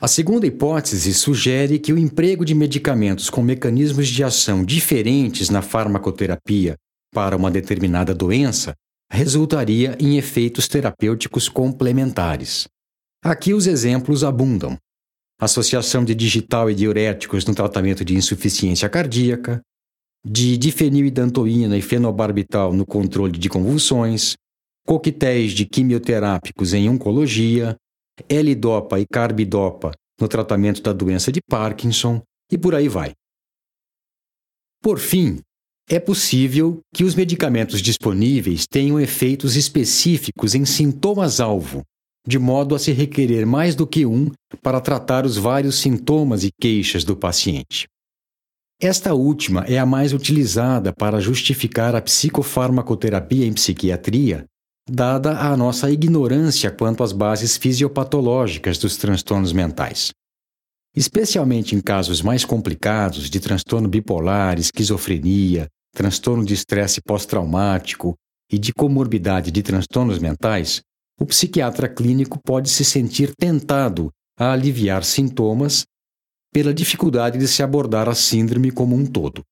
A 0.00 0.08
segunda 0.08 0.46
hipótese 0.46 1.14
sugere 1.14 1.78
que 1.78 1.92
o 1.92 1.98
emprego 1.98 2.44
de 2.44 2.56
medicamentos 2.56 3.30
com 3.30 3.40
mecanismos 3.40 4.08
de 4.08 4.24
ação 4.24 4.64
diferentes 4.64 5.48
na 5.48 5.62
farmacoterapia 5.62 6.76
para 7.12 7.36
uma 7.36 7.52
determinada 7.52 8.12
doença 8.12 8.74
resultaria 9.08 9.96
em 10.00 10.16
efeitos 10.16 10.66
terapêuticos 10.66 11.48
complementares. 11.48 12.66
Aqui 13.22 13.54
os 13.54 13.68
exemplos 13.68 14.24
abundam. 14.24 14.76
Associação 15.40 16.04
de 16.04 16.14
digital 16.14 16.68
e 16.68 16.74
diuréticos 16.74 17.44
no 17.44 17.54
tratamento 17.54 18.04
de 18.04 18.16
insuficiência 18.16 18.88
cardíaca, 18.88 19.60
de 20.24 20.56
difenilidantoína 20.56 21.76
e 21.76 21.82
fenobarbital 21.82 22.72
no 22.72 22.86
controle 22.86 23.38
de 23.38 23.48
convulsões, 23.48 24.34
coquetéis 24.86 25.52
de 25.52 25.66
quimioterápicos 25.66 26.72
em 26.72 26.88
oncologia, 26.88 27.76
L-dopa 28.28 29.00
e 29.00 29.06
carbidopa 29.10 29.92
no 30.20 30.28
tratamento 30.28 30.82
da 30.82 30.92
doença 30.92 31.32
de 31.32 31.40
Parkinson 31.48 32.22
e 32.50 32.58
por 32.58 32.74
aí 32.74 32.88
vai. 32.88 33.12
Por 34.82 34.98
fim, 34.98 35.40
é 35.88 35.98
possível 35.98 36.80
que 36.94 37.04
os 37.04 37.14
medicamentos 37.14 37.80
disponíveis 37.80 38.66
tenham 38.66 39.00
efeitos 39.00 39.56
específicos 39.56 40.54
em 40.54 40.64
sintomas-alvo, 40.64 41.82
de 42.26 42.38
modo 42.38 42.74
a 42.74 42.78
se 42.78 42.92
requerer 42.92 43.46
mais 43.46 43.74
do 43.74 43.86
que 43.86 44.06
um 44.06 44.30
para 44.62 44.80
tratar 44.80 45.26
os 45.26 45.36
vários 45.36 45.76
sintomas 45.76 46.44
e 46.44 46.50
queixas 46.60 47.04
do 47.04 47.16
paciente. 47.16 47.86
Esta 48.82 49.14
última 49.14 49.60
é 49.68 49.78
a 49.78 49.86
mais 49.86 50.12
utilizada 50.12 50.92
para 50.92 51.20
justificar 51.20 51.94
a 51.94 52.02
psicofarmacoterapia 52.02 53.46
em 53.46 53.52
psiquiatria, 53.52 54.44
dada 54.90 55.38
a 55.38 55.56
nossa 55.56 55.88
ignorância 55.88 56.68
quanto 56.68 57.04
às 57.04 57.12
bases 57.12 57.56
fisiopatológicas 57.56 58.78
dos 58.78 58.96
transtornos 58.96 59.52
mentais. 59.52 60.10
Especialmente 60.96 61.76
em 61.76 61.80
casos 61.80 62.22
mais 62.22 62.44
complicados 62.44 63.30
de 63.30 63.38
transtorno 63.38 63.88
bipolar, 63.88 64.58
esquizofrenia, 64.58 65.68
transtorno 65.94 66.44
de 66.44 66.52
estresse 66.52 67.00
pós-traumático 67.00 68.16
e 68.50 68.58
de 68.58 68.72
comorbidade 68.72 69.52
de 69.52 69.62
transtornos 69.62 70.18
mentais, 70.18 70.80
o 71.20 71.24
psiquiatra 71.24 71.88
clínico 71.88 72.36
pode 72.44 72.68
se 72.68 72.84
sentir 72.84 73.32
tentado 73.36 74.10
a 74.36 74.50
aliviar 74.50 75.04
sintomas 75.04 75.84
pela 76.52 76.74
dificuldade 76.74 77.38
de 77.38 77.48
se 77.48 77.62
abordar 77.62 78.08
a 78.08 78.14
síndrome 78.14 78.70
como 78.70 78.94
um 78.94 79.06
todo. 79.06 79.42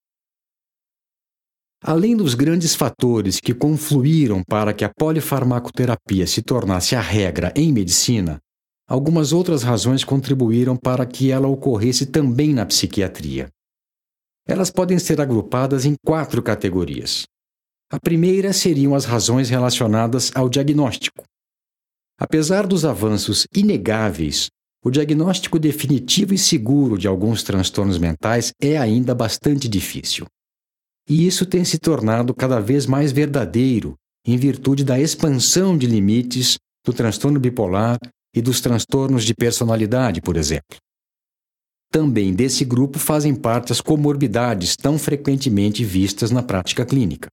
Além 1.82 2.14
dos 2.14 2.34
grandes 2.34 2.74
fatores 2.74 3.40
que 3.40 3.54
confluíram 3.54 4.44
para 4.44 4.74
que 4.74 4.84
a 4.84 4.92
polifarmacoterapia 4.94 6.26
se 6.26 6.42
tornasse 6.42 6.94
a 6.94 7.00
regra 7.00 7.52
em 7.56 7.72
medicina, 7.72 8.38
algumas 8.86 9.32
outras 9.32 9.62
razões 9.62 10.04
contribuíram 10.04 10.76
para 10.76 11.06
que 11.06 11.30
ela 11.30 11.48
ocorresse 11.48 12.04
também 12.04 12.52
na 12.52 12.66
psiquiatria. 12.66 13.48
Elas 14.46 14.70
podem 14.70 14.98
ser 14.98 15.22
agrupadas 15.22 15.86
em 15.86 15.94
quatro 16.04 16.42
categorias. 16.42 17.24
A 17.90 17.98
primeira 17.98 18.52
seriam 18.52 18.94
as 18.94 19.06
razões 19.06 19.48
relacionadas 19.48 20.30
ao 20.34 20.50
diagnóstico. 20.50 21.24
Apesar 22.18 22.66
dos 22.66 22.84
avanços 22.84 23.46
inegáveis, 23.54 24.50
o 24.82 24.90
diagnóstico 24.90 25.58
definitivo 25.58 26.32
e 26.32 26.38
seguro 26.38 26.96
de 26.96 27.06
alguns 27.06 27.42
transtornos 27.42 27.98
mentais 27.98 28.52
é 28.60 28.78
ainda 28.78 29.14
bastante 29.14 29.68
difícil. 29.68 30.26
E 31.08 31.26
isso 31.26 31.44
tem 31.44 31.64
se 31.64 31.78
tornado 31.78 32.34
cada 32.34 32.60
vez 32.60 32.86
mais 32.86 33.12
verdadeiro 33.12 33.94
em 34.24 34.36
virtude 34.36 34.84
da 34.84 34.98
expansão 34.98 35.76
de 35.76 35.86
limites 35.86 36.56
do 36.84 36.92
transtorno 36.92 37.40
bipolar 37.40 37.98
e 38.34 38.40
dos 38.40 38.60
transtornos 38.60 39.24
de 39.24 39.34
personalidade, 39.34 40.20
por 40.20 40.36
exemplo. 40.36 40.78
Também 41.92 42.32
desse 42.32 42.64
grupo 42.64 42.98
fazem 42.98 43.34
parte 43.34 43.72
as 43.72 43.80
comorbidades 43.80 44.76
tão 44.76 44.98
frequentemente 44.98 45.84
vistas 45.84 46.30
na 46.30 46.42
prática 46.42 46.86
clínica. 46.86 47.28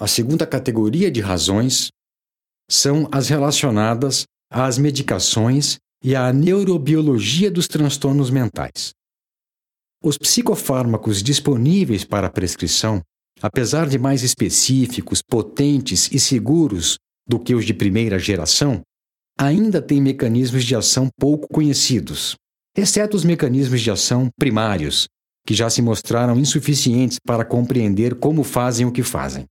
A 0.00 0.06
segunda 0.06 0.46
categoria 0.46 1.10
de 1.10 1.20
razões 1.20 1.90
são 2.70 3.06
as 3.12 3.28
relacionadas 3.28 4.24
às 4.50 4.78
medicações 4.78 5.76
e 6.02 6.16
à 6.16 6.32
neurobiologia 6.32 7.50
dos 7.50 7.68
transtornos 7.68 8.30
mentais. 8.30 8.92
Os 10.02 10.18
psicofármacos 10.18 11.22
disponíveis 11.22 12.04
para 12.04 12.28
prescrição, 12.28 13.00
apesar 13.40 13.88
de 13.88 13.98
mais 13.98 14.22
específicos, 14.22 15.22
potentes 15.22 16.10
e 16.10 16.18
seguros 16.18 16.98
do 17.26 17.38
que 17.38 17.54
os 17.54 17.64
de 17.64 17.72
primeira 17.72 18.18
geração, 18.18 18.82
ainda 19.38 19.80
têm 19.80 20.02
mecanismos 20.02 20.64
de 20.64 20.74
ação 20.74 21.08
pouco 21.18 21.46
conhecidos, 21.48 22.34
exceto 22.76 23.16
os 23.16 23.24
mecanismos 23.24 23.80
de 23.80 23.90
ação 23.90 24.28
primários, 24.36 25.06
que 25.46 25.54
já 25.54 25.70
se 25.70 25.80
mostraram 25.82 26.38
insuficientes 26.38 27.18
para 27.24 27.44
compreender 27.44 28.16
como 28.16 28.42
fazem 28.42 28.86
o 28.86 28.92
que 28.92 29.02
fazem. 29.02 29.44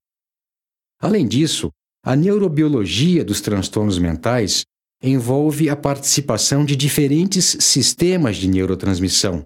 Além 1.01 1.27
disso, 1.27 1.69
a 2.03 2.15
neurobiologia 2.15 3.23
dos 3.23 3.41
transtornos 3.41 3.97
mentais 3.97 4.63
envolve 5.01 5.69
a 5.69 5.75
participação 5.75 6.63
de 6.63 6.75
diferentes 6.75 7.57
sistemas 7.59 8.37
de 8.37 8.47
neurotransmissão, 8.47 9.43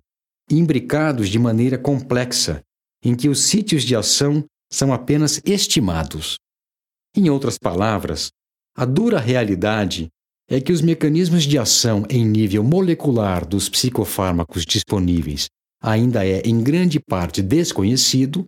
imbricados 0.49 1.29
de 1.29 1.39
maneira 1.39 1.77
complexa, 1.77 2.61
em 3.03 3.15
que 3.15 3.29
os 3.29 3.41
sítios 3.41 3.83
de 3.83 3.95
ação 3.95 4.43
são 4.71 4.93
apenas 4.93 5.41
estimados. 5.45 6.37
Em 7.15 7.29
outras 7.29 7.57
palavras, 7.57 8.29
a 8.75 8.83
dura 8.83 9.19
realidade 9.19 10.09
é 10.49 10.59
que 10.59 10.71
os 10.71 10.81
mecanismos 10.81 11.43
de 11.43 11.57
ação 11.57 12.05
em 12.09 12.25
nível 12.25 12.63
molecular 12.63 13.47
dos 13.47 13.69
psicofármacos 13.69 14.65
disponíveis 14.65 15.47
ainda 15.81 16.25
é 16.25 16.41
em 16.41 16.61
grande 16.61 16.99
parte 16.99 17.41
desconhecido 17.41 18.45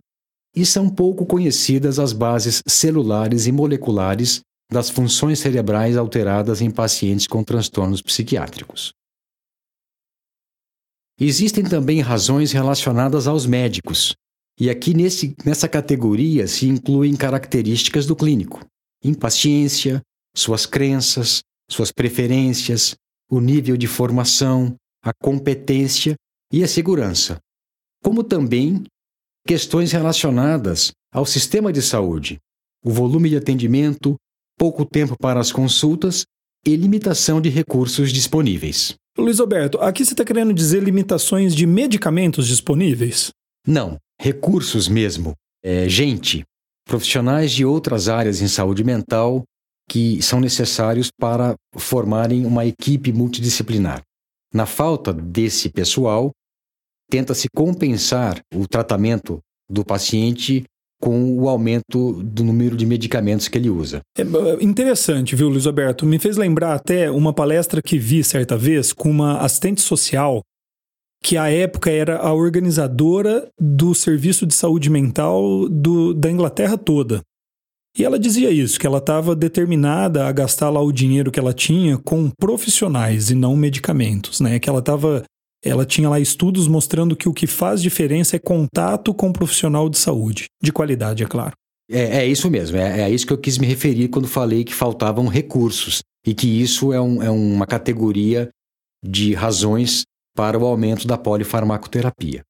e 0.54 0.66
são 0.66 0.88
pouco 0.88 1.24
conhecidas 1.24 1.98
as 1.98 2.12
bases 2.12 2.62
celulares 2.66 3.46
e 3.46 3.52
moleculares 3.52 4.40
das 4.70 4.90
funções 4.90 5.38
cerebrais 5.38 5.96
alteradas 5.96 6.60
em 6.60 6.70
pacientes 6.70 7.26
com 7.26 7.42
transtornos 7.42 8.02
psiquiátricos. 8.02 8.92
Existem 11.20 11.64
também 11.64 12.00
razões 12.00 12.52
relacionadas 12.52 13.26
aos 13.26 13.46
médicos, 13.46 14.14
e 14.60 14.70
aqui 14.70 14.94
nesse, 14.94 15.34
nessa 15.44 15.68
categoria 15.68 16.46
se 16.46 16.66
incluem 16.66 17.16
características 17.16 18.06
do 18.06 18.14
clínico: 18.14 18.64
impaciência, 19.02 20.00
suas 20.36 20.66
crenças, 20.66 21.42
suas 21.68 21.90
preferências, 21.90 22.94
o 23.30 23.40
nível 23.40 23.76
de 23.76 23.86
formação, 23.86 24.76
a 25.02 25.12
competência 25.12 26.14
e 26.52 26.62
a 26.62 26.68
segurança, 26.68 27.38
como 28.02 28.22
também 28.22 28.84
questões 29.46 29.92
relacionadas 29.92 30.92
ao 31.12 31.26
sistema 31.26 31.72
de 31.72 31.82
saúde, 31.82 32.38
o 32.84 32.90
volume 32.90 33.28
de 33.28 33.36
atendimento, 33.36 34.16
pouco 34.58 34.84
tempo 34.84 35.16
para 35.16 35.40
as 35.40 35.52
consultas 35.52 36.24
e 36.66 36.74
limitação 36.76 37.40
de 37.40 37.48
recursos 37.48 38.12
disponíveis. 38.12 38.94
Luiz 39.16 39.40
Alberto, 39.40 39.78
aqui 39.78 40.04
você 40.04 40.12
está 40.12 40.24
querendo 40.24 40.52
dizer 40.52 40.82
limitações 40.82 41.54
de 41.54 41.66
medicamentos 41.66 42.46
disponíveis? 42.46 43.30
Não, 43.66 43.96
recursos 44.20 44.88
mesmo. 44.88 45.34
É, 45.62 45.88
gente, 45.88 46.44
profissionais 46.86 47.52
de 47.52 47.64
outras 47.64 48.08
áreas 48.08 48.42
em 48.42 48.48
saúde 48.48 48.84
mental 48.84 49.44
que 49.88 50.20
são 50.20 50.38
necessários 50.38 51.10
para 51.10 51.54
formarem 51.76 52.44
uma 52.44 52.66
equipe 52.66 53.12
multidisciplinar. 53.12 54.02
Na 54.52 54.66
falta 54.66 55.12
desse 55.12 55.70
pessoal, 55.70 56.30
tenta-se 57.10 57.48
compensar 57.48 58.40
o 58.54 58.66
tratamento 58.68 59.38
do 59.68 59.84
paciente 59.84 60.64
com 61.00 61.38
o 61.38 61.48
aumento 61.48 62.22
do 62.22 62.42
número 62.42 62.76
de 62.76 62.84
medicamentos 62.84 63.48
que 63.48 63.56
ele 63.56 63.70
usa. 63.70 64.00
É 64.16 64.22
interessante, 64.62 65.36
viu, 65.36 65.48
Luiz 65.48 65.66
Alberto? 65.66 66.04
Me 66.04 66.18
fez 66.18 66.36
lembrar 66.36 66.74
até 66.74 67.10
uma 67.10 67.32
palestra 67.32 67.80
que 67.80 67.98
vi 67.98 68.24
certa 68.24 68.56
vez 68.56 68.92
com 68.92 69.10
uma 69.10 69.38
assistente 69.38 69.80
social 69.80 70.42
que 71.22 71.36
à 71.36 71.50
época 71.50 71.90
era 71.90 72.18
a 72.18 72.32
organizadora 72.32 73.48
do 73.60 73.94
serviço 73.94 74.46
de 74.46 74.54
saúde 74.54 74.88
mental 74.88 75.68
do, 75.68 76.14
da 76.14 76.30
Inglaterra 76.30 76.78
toda. 76.78 77.22
E 77.96 78.04
ela 78.04 78.18
dizia 78.18 78.50
isso, 78.50 78.78
que 78.78 78.86
ela 78.86 78.98
estava 78.98 79.34
determinada 79.34 80.26
a 80.26 80.32
gastar 80.32 80.70
lá 80.70 80.80
o 80.80 80.92
dinheiro 80.92 81.32
que 81.32 81.40
ela 81.40 81.52
tinha 81.52 81.98
com 81.98 82.30
profissionais 82.30 83.30
e 83.30 83.34
não 83.34 83.56
medicamentos, 83.56 84.40
né? 84.40 84.60
Que 84.60 84.68
ela 84.68 84.78
estava 84.78 85.24
ela 85.64 85.84
tinha 85.84 86.08
lá 86.08 86.20
estudos 86.20 86.68
mostrando 86.68 87.16
que 87.16 87.28
o 87.28 87.32
que 87.32 87.46
faz 87.46 87.82
diferença 87.82 88.36
é 88.36 88.38
contato 88.38 89.12
com 89.12 89.28
um 89.28 89.32
profissional 89.32 89.88
de 89.88 89.98
saúde, 89.98 90.46
de 90.62 90.72
qualidade, 90.72 91.22
é 91.22 91.26
claro. 91.26 91.52
É, 91.90 92.18
é 92.18 92.26
isso 92.26 92.50
mesmo, 92.50 92.76
é, 92.76 93.00
é 93.00 93.10
isso 93.10 93.26
que 93.26 93.32
eu 93.32 93.38
quis 93.38 93.58
me 93.58 93.66
referir 93.66 94.08
quando 94.08 94.28
falei 94.28 94.62
que 94.62 94.74
faltavam 94.74 95.26
recursos 95.26 96.02
e 96.26 96.34
que 96.34 96.46
isso 96.46 96.92
é, 96.92 97.00
um, 97.00 97.22
é 97.22 97.30
uma 97.30 97.66
categoria 97.66 98.50
de 99.02 99.32
razões 99.32 100.02
para 100.36 100.58
o 100.58 100.66
aumento 100.66 101.06
da 101.06 101.16
polifarmacoterapia. 101.16 102.42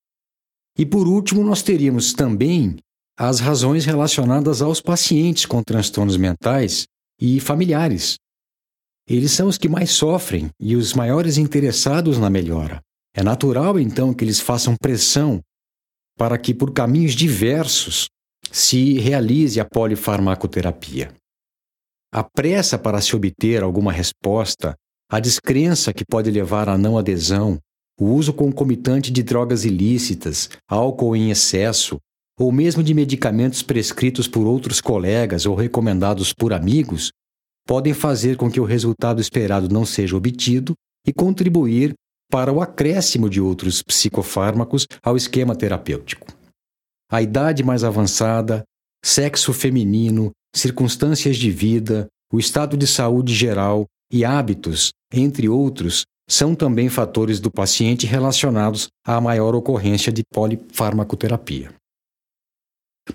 E 0.77 0.85
por 0.85 1.07
último, 1.07 1.42
nós 1.42 1.62
teríamos 1.62 2.12
também 2.12 2.77
as 3.18 3.40
razões 3.40 3.85
relacionadas 3.85 4.62
aos 4.62 4.81
pacientes 4.81 5.47
com 5.47 5.62
transtornos 5.62 6.16
mentais 6.16 6.85
e 7.21 7.40
familiares. 7.40 8.16
Eles 9.09 9.33
são 9.33 9.49
os 9.49 9.59
que 9.59 9.68
mais 9.68 9.90
sofrem 9.90 10.51
e 10.61 10.77
os 10.77 10.92
maiores 10.92 11.38
interessados 11.38 12.18
na 12.18 12.29
melhora. 12.29 12.81
É 13.19 13.23
natural, 13.25 13.81
então, 13.81 14.15
que 14.15 14.25
eles 14.25 14.39
façam 14.39 14.77
pressão 14.81 15.41
para 16.17 16.39
que, 16.39 16.55
por 16.55 16.73
caminhos 16.73 17.15
diversos, 17.15 18.07
se 18.53 18.97
realize 19.01 19.59
a 19.59 19.65
polifarmacoterapia. 19.65 21.13
A 22.15 22.23
pressa 22.23 22.79
para 22.79 23.01
se 23.01 23.17
obter 23.17 23.65
alguma 23.65 23.91
resposta 23.91 24.77
a 25.11 25.19
descrença 25.19 25.93
que 25.93 26.05
pode 26.05 26.31
levar 26.31 26.69
à 26.69 26.79
não 26.79 26.97
adesão, 26.97 27.59
o 27.99 28.05
uso 28.13 28.33
concomitante 28.33 29.11
de 29.11 29.25
drogas 29.25 29.65
ilícitas, 29.65 30.49
álcool 30.71 31.17
em 31.17 31.31
excesso, 31.33 31.99
ou 32.39 32.53
mesmo 32.53 32.85
de 32.85 32.95
medicamentos 32.95 33.65
prescritos 33.65 34.29
por 34.29 34.47
outros 34.47 34.81
colegas 34.81 35.45
ou 35.45 35.57
recomendados 35.57 36.33
por 36.33 36.53
amigos, 36.53 37.11
podem 37.67 37.93
fazer 37.93 38.37
com 38.37 38.49
que 38.49 38.61
o 38.61 38.65
resultado 38.65 39.21
esperado 39.21 39.69
não 39.69 39.85
seja 39.85 40.17
obtido 40.17 40.75
e 41.05 41.13
contribuir 41.13 41.95
para 42.31 42.53
o 42.53 42.61
acréscimo 42.61 43.29
de 43.29 43.41
outros 43.41 43.83
psicofármacos 43.83 44.87
ao 45.03 45.17
esquema 45.17 45.57
terapêutico. 45.57 46.27
A 47.11 47.23
idade 47.23 47.64
mais 47.64 47.85
avançada, 47.85 48.64
sexo 49.05 49.53
feminino, 49.53 50.31
circunstâncias 50.55 51.37
de 51.37 51.51
vida, 51.51 52.07
o 52.33 52.38
estado 52.38 52.77
de 52.77 52.87
saúde 52.87 53.35
geral 53.35 53.87
e 54.12 54.25
hábitos, 54.25 54.91
entre 55.12 55.49
outros, 55.49 56.05
são 56.29 56.55
também 56.55 56.91
fatores 56.91 57.41
do 57.41 57.51
paciente 57.51 58.07
relacionados 58.07 58.88
à 59.07 59.19
maior 59.21 59.55
ocorrência 59.55 60.12
de 60.12 60.23
polifarmacoterapia. 60.31 61.73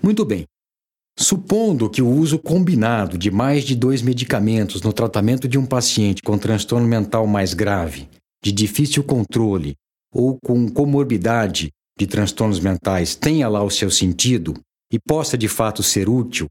Muito 0.02 0.24
bem. 0.24 0.44
Supondo 1.16 1.88
que 1.88 2.02
o 2.02 2.08
uso 2.08 2.40
combinado 2.40 3.16
de 3.16 3.30
mais 3.30 3.62
de 3.62 3.76
dois 3.76 4.02
medicamentos 4.02 4.82
no 4.82 4.92
tratamento 4.92 5.46
de 5.46 5.56
um 5.56 5.64
paciente 5.64 6.20
com 6.22 6.36
transtorno 6.36 6.88
mental 6.88 7.24
mais 7.24 7.54
grave, 7.54 8.08
de 8.44 8.52
difícil 8.52 9.02
controle 9.02 9.74
ou 10.12 10.38
com 10.38 10.68
comorbidade 10.68 11.72
de 11.98 12.06
transtornos 12.06 12.60
mentais 12.60 13.14
tenha 13.14 13.48
lá 13.48 13.62
o 13.62 13.70
seu 13.70 13.90
sentido 13.90 14.52
e 14.92 14.98
possa 14.98 15.38
de 15.38 15.48
fato 15.48 15.82
ser 15.82 16.10
útil 16.10 16.46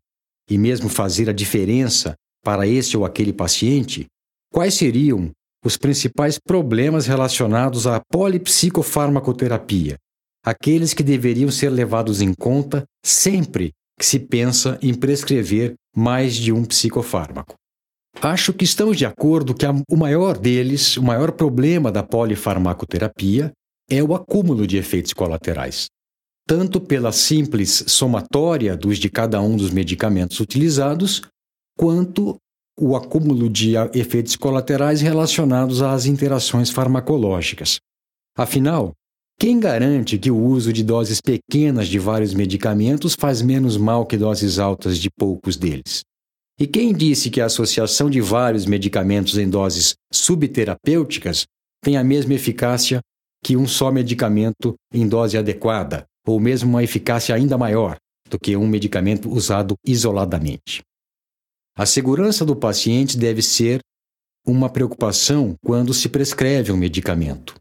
e 0.50 0.58
mesmo 0.58 0.90
fazer 0.90 1.30
a 1.30 1.34
diferença 1.34 2.16
para 2.44 2.66
esse 2.68 2.98
ou 2.98 3.06
aquele 3.06 3.32
paciente, 3.32 4.08
quais 4.52 4.74
seriam 4.74 5.30
os 5.64 5.78
principais 5.78 6.40
problemas 6.40 7.06
relacionados 7.06 7.86
à 7.86 8.02
polipsicofarmacoterapia, 8.12 9.98
aqueles 10.44 10.96
que 10.96 11.04
deveriam 11.04 11.52
ser 11.52 11.70
levados 11.70 12.22
em 12.22 12.34
conta 12.34 12.84
sempre 13.06 13.72
que 14.00 14.06
se 14.06 14.20
pensa 14.20 14.80
em 14.82 14.96
prescrever 14.96 15.76
mais 15.96 16.34
de 16.34 16.52
um 16.52 16.66
psicofármaco. 16.66 17.54
Acho 18.22 18.54
que 18.54 18.64
estamos 18.64 18.98
de 18.98 19.06
acordo 19.06 19.54
que 19.54 19.66
o 19.66 19.98
maior 19.98 20.38
deles, 20.38 20.96
o 20.98 21.04
maior 21.04 21.32
problema 21.32 21.92
da 21.92 22.04
polifarmacoterapia, 22.04 23.52
é 23.90 24.02
o 24.02 24.16
acúmulo 24.16 24.66
de 24.66 24.78
efeitos 24.78 25.14
colaterais, 25.14 25.88
tanto 26.48 26.80
pela 26.80 27.12
simples 27.12 27.84
somatória 27.88 28.78
dos 28.78 28.98
de 28.98 29.10
cada 29.10 29.42
um 29.42 29.58
dos 29.58 29.72
medicamentos 29.72 30.40
utilizados, 30.40 31.22
quanto 31.78 32.38
o 32.80 32.96
acúmulo 32.96 33.50
de 33.50 33.74
efeitos 33.94 34.36
colaterais 34.36 35.02
relacionados 35.02 35.82
às 35.82 36.06
interações 36.06 36.70
farmacológicas. 36.70 37.80
Afinal, 38.38 38.94
quem 39.40 39.60
garante 39.60 40.18
que 40.18 40.32
o 40.32 40.38
uso 40.38 40.72
de 40.72 40.84
doses 40.84 41.20
pequenas 41.20 41.88
de 41.88 42.00
vários 42.00 42.34
medicamentos 42.34 43.16
faz 43.20 43.42
menos 43.42 43.78
mal 43.78 44.06
que 44.06 44.18
doses 44.18 44.60
altas 44.60 44.98
de 44.98 45.10
poucos 45.12 45.58
deles? 45.58 46.04
E 46.64 46.66
quem 46.66 46.94
disse 46.94 47.30
que 47.30 47.42
a 47.42 47.48
associação 47.48 48.10
de 48.10 48.22
vários 48.22 48.66
medicamentos 48.66 49.38
em 49.38 49.50
doses 49.50 49.96
subterapêuticas 50.14 51.44
tem 51.84 51.98
a 51.98 52.04
mesma 52.06 52.36
eficácia 52.36 53.02
que 53.44 53.58
um 53.58 53.68
só 53.68 53.92
medicamento 53.92 54.74
em 54.94 55.06
dose 55.06 55.38
adequada, 55.38 56.06
ou 56.26 56.40
mesmo 56.40 56.70
uma 56.70 56.82
eficácia 56.82 57.36
ainda 57.36 57.58
maior 57.58 57.98
do 58.30 58.40
que 58.40 58.56
um 58.56 58.66
medicamento 58.66 59.30
usado 59.30 59.76
isoladamente? 59.86 60.82
A 61.76 61.86
segurança 61.86 62.46
do 62.46 62.56
paciente 62.56 63.18
deve 63.18 63.42
ser 63.42 63.82
uma 64.48 64.70
preocupação 64.70 65.56
quando 65.66 65.94
se 65.94 66.08
prescreve 66.08 66.72
um 66.72 66.78
medicamento. 66.78 67.56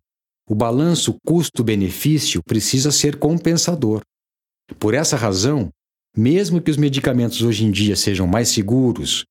O 0.49 0.55
balanço 0.55 1.17
custo-benefício 1.27 2.41
precisa 2.45 2.93
ser 2.93 3.19
compensador. 3.19 4.03
Por 4.79 4.95
essa 4.95 5.17
razão, 5.17 5.71
mesmo 6.16 6.61
que 6.61 6.70
os 6.70 6.77
medicamentos 6.77 7.42
hoje 7.42 7.64
em 7.64 7.70
dia 7.70 7.96
sejam 7.96 8.27
mais 8.27 8.48
seguros, 8.48 9.25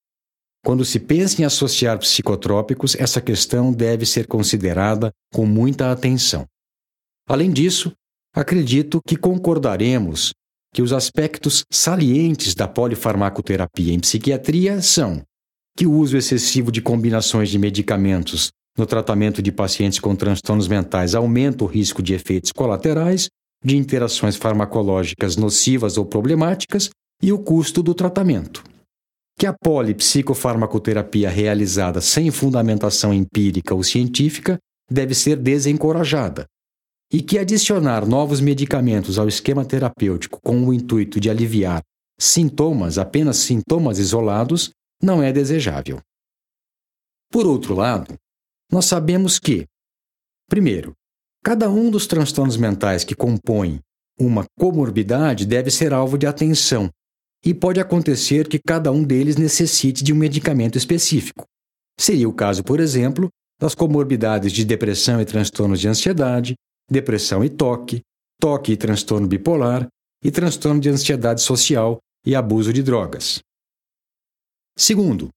quando 0.64 0.86
se 0.86 1.00
pensa 1.00 1.42
em 1.42 1.46
associar 1.46 1.98
psicotrópicos, 1.98 2.96
essa 2.96 3.20
questão 3.20 3.74
deve 3.74 4.06
ser 4.06 4.28
considerada 4.28 5.12
com 5.34 5.46
muita 5.46 5.92
atenção. 5.92 6.46
Além 7.28 7.52
disso, 7.52 7.92
acredito 8.34 9.00
que 9.06 9.16
concordaremos 9.16 10.32
que 10.74 10.82
os 10.82 10.94
aspectos 10.94 11.64
salientes 11.72 12.54
da 12.56 12.68
polifarmacoterapia 12.68 13.94
em 13.94 14.00
psiquiatria 14.00 14.82
são 14.82 15.22
que 15.76 15.86
o 15.86 15.94
uso 15.94 16.18
excessivo 16.18 16.72
de 16.72 16.82
combinações 16.82 17.50
de 17.50 17.58
medicamentos 17.58 18.52
no 18.78 18.86
tratamento 18.86 19.42
de 19.42 19.52
pacientes 19.52 20.00
com 20.00 20.16
transtornos 20.16 20.68
mentais 20.68 21.16
aumenta 21.16 21.64
o 21.64 21.68
risco 21.68 22.02
de 22.02 22.14
efeitos 22.14 22.52
colaterais, 22.52 23.30
de 23.64 23.78
interações 23.78 24.36
farmacológicas 24.36 25.36
nocivas 25.36 25.98
ou 25.98 26.06
problemáticas 26.06 26.90
e 27.22 27.32
o 27.32 27.40
custo 27.40 27.84
do 27.84 27.94
tratamento. 27.94 28.64
Que 29.38 29.46
a 29.46 29.54
polipsicofarmacoterapia 29.54 31.30
realizada 31.30 32.02
sem 32.02 32.32
fundamentação 32.32 33.14
empírica 33.14 33.74
ou 33.74 33.84
científica 33.84 34.58
deve 34.90 35.14
ser 35.16 35.38
desencorajada, 35.38 36.46
e 37.12 37.22
que 37.22 37.38
adicionar 37.38 38.06
novos 38.06 38.40
medicamentos 38.40 39.20
ao 39.20 39.28
esquema 39.28 39.66
terapêutico 39.66 40.40
com 40.42 40.66
o 40.66 40.74
intuito 40.74 41.20
de 41.20 41.30
aliviar 41.30 41.82
sintomas, 42.20 42.98
apenas 42.98 43.38
sintomas 43.38 44.00
isolados, 44.00 44.72
não 45.02 45.24
é 45.24 45.32
desejável. 45.32 46.00
Por 47.32 47.48
outro 47.48 47.74
lado, 47.74 48.16
nós 48.72 48.86
sabemos 48.86 49.40
que, 49.40 49.66
primeiro, 50.48 50.94
cada 51.44 51.70
um 51.70 51.90
dos 51.90 52.08
transtornos 52.08 52.58
mentais 52.58 53.04
que 53.04 53.16
compõem 53.16 53.80
uma 54.20 54.46
comorbidade 54.58 55.46
deve 55.46 55.72
ser 55.72 55.94
alvo 55.94 56.18
de 56.18 56.28
atenção, 56.28 56.90
e 57.44 57.54
pode 57.54 57.80
acontecer 57.80 58.48
que 58.48 58.60
cada 58.60 58.92
um 58.92 59.04
deles 59.04 59.36
necessite 59.36 60.04
de 60.04 60.14
um 60.14 60.16
medicamento 60.16 60.78
específico. 60.78 61.46
Seria 62.00 62.30
o 62.30 62.34
caso, 62.34 62.64
por 62.64 62.80
exemplo, 62.80 63.30
das 63.60 63.74
comorbidades 63.74 64.52
de 64.52 64.64
depressão 64.64 65.20
e 65.20 65.26
transtornos 65.26 65.80
de 65.80 65.88
ansiedade, 65.88 66.56
depressão 66.90 67.44
e 67.44 67.50
toque, 67.50 68.02
toque 68.40 68.74
e 68.74 68.78
transtorno 68.78 69.28
bipolar 69.28 69.88
e 70.24 70.30
transtorno 70.30 70.80
de 70.80 70.90
ansiedade 70.90 71.42
social 71.42 71.98
e 72.26 72.36
abuso 72.36 72.72
de 72.72 72.84
drogas. 72.84 73.40
Segundo, 74.78 75.30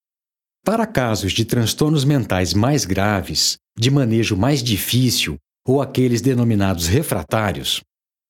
para 0.63 0.87
casos 0.87 1.33
de 1.33 1.45
transtornos 1.45 2.05
mentais 2.05 2.55
mais 2.55 2.85
graves, 2.85 3.57
de 3.79 3.91
manejo 3.91 4.37
mais 4.37 4.63
difícil 4.63 5.39
ou 5.67 5.81
aqueles 5.81 6.21
denominados 6.21 6.87
refratários, 6.87 7.83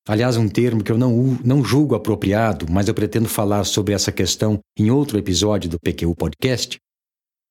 aliás, 0.09 0.37
um 0.37 0.49
termo 0.49 0.83
que 0.83 0.93
eu 0.93 0.99
não, 0.99 1.39
não 1.45 1.65
julgo 1.65 1.95
apropriado, 1.95 2.67
mas 2.71 2.89
eu 2.89 2.95
pretendo 2.95 3.29
falar 3.29 3.65
sobre 3.65 3.93
essa 3.93 4.13
questão 4.13 4.59
em 4.79 4.91
outro 4.91 5.19
episódio 5.19 5.69
do 5.69 5.79
PQU 5.81 6.15
Podcast, 6.15 6.79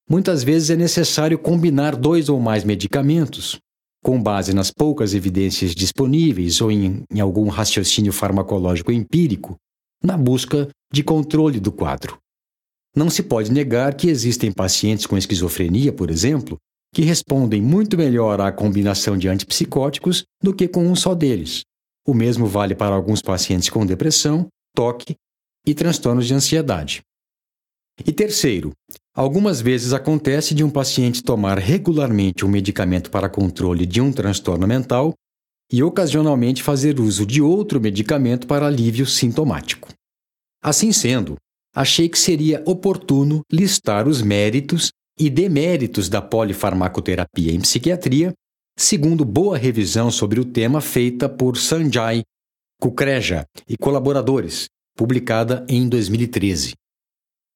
muitas 0.10 0.44
vezes 0.44 0.70
é 0.70 0.76
necessário 0.76 1.38
combinar 1.38 1.96
dois 1.96 2.30
ou 2.30 2.40
mais 2.40 2.64
medicamentos 2.64 3.60
com 4.04 4.22
base 4.22 4.54
nas 4.54 4.70
poucas 4.70 5.14
evidências 5.14 5.74
disponíveis 5.74 6.60
ou 6.60 6.70
em, 6.70 7.04
em 7.10 7.22
algum 7.22 7.48
raciocínio 7.48 8.12
farmacológico 8.12 8.92
empírico, 8.92 9.56
na 10.04 10.18
busca 10.18 10.68
de 10.92 11.02
controle 11.02 11.60
do 11.60 11.72
quadro. 11.72 12.18
Não 12.94 13.10
se 13.10 13.24
pode 13.24 13.52
negar 13.52 13.96
que 13.96 14.10
existem 14.10 14.52
pacientes 14.52 15.08
com 15.08 15.18
esquizofrenia, 15.18 15.94
por 15.94 16.12
exemplo, 16.12 16.58
que 16.94 17.02
respondem 17.02 17.62
muito 17.62 17.98
melhor 17.98 18.40
à 18.40 18.52
combinação 18.52 19.18
de 19.18 19.28
antipsicóticos 19.28 20.24
do 20.42 20.54
que 20.54 20.68
com 20.68 20.86
um 20.86 20.96
só 20.96 21.16
deles. 21.16 21.64
O 22.08 22.14
mesmo 22.14 22.46
vale 22.46 22.76
para 22.76 22.94
alguns 22.94 23.22
pacientes 23.22 23.70
com 23.70 23.86
depressão, 23.86 24.48
toque 24.76 25.16
e 25.66 25.74
transtornos 25.74 26.28
de 26.28 26.34
ansiedade. 26.34 27.02
E 28.06 28.12
terceiro, 28.12 28.72
algumas 29.16 29.62
vezes 29.62 29.94
acontece 29.94 30.54
de 30.54 30.64
um 30.64 30.70
paciente 30.70 31.24
tomar 31.24 31.58
regularmente 31.58 32.46
um 32.46 32.50
medicamento 32.50 33.10
para 33.10 33.30
controle 33.30 33.86
de 33.86 34.00
um 34.00 34.12
transtorno 34.12 34.68
mental 34.68 35.14
e 35.72 35.82
ocasionalmente 35.82 36.62
fazer 36.62 37.00
uso 37.00 37.26
de 37.26 37.42
outro 37.42 37.82
medicamento 37.82 38.46
para 38.46 38.68
alívio 38.68 39.06
sintomático. 39.06 39.90
Assim 40.62 40.92
sendo, 40.92 41.36
achei 41.76 42.08
que 42.08 42.20
seria 42.20 42.62
oportuno 42.66 43.42
listar 43.52 44.08
os 44.08 44.22
méritos 44.22 44.92
e 45.20 45.30
deméritos 45.30 46.10
da 46.10 46.22
polifarmacoterapia 46.22 47.52
em 47.52 47.60
psiquiatria, 47.60 48.34
segundo 48.78 49.24
boa 49.24 49.58
revisão 49.58 50.10
sobre 50.10 50.40
o 50.40 50.46
tema 50.46 50.82
feita 50.82 51.30
por 51.30 51.58
Sanjay 51.58 52.24
Kukreja 52.82 53.46
e 53.68 53.78
colaboradores, 53.78 54.68
publicada 54.98 55.66
em 55.70 55.88
2013. 55.88 56.74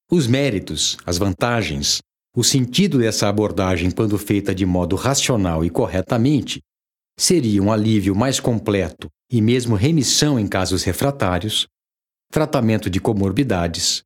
Os 0.10 0.26
méritos, 0.26 0.98
as 1.06 1.18
vantagens, 1.18 2.00
o 2.34 2.44
sentido 2.44 3.00
dessa 3.00 3.28
abordagem, 3.28 3.92
quando 3.92 4.18
feita 4.18 4.56
de 4.56 4.66
modo 4.66 4.96
racional 4.96 5.66
e 5.66 5.70
corretamente, 5.70 6.62
seria 7.20 7.62
um 7.62 7.72
alívio 7.72 8.16
mais 8.16 8.40
completo 8.40 9.10
e 9.30 9.42
mesmo 9.42 9.76
remissão 9.76 10.40
em 10.40 10.48
casos 10.48 10.84
refratários, 10.84 11.68
tratamento 12.32 12.90
de 12.90 13.02
comorbidades, 13.02 14.04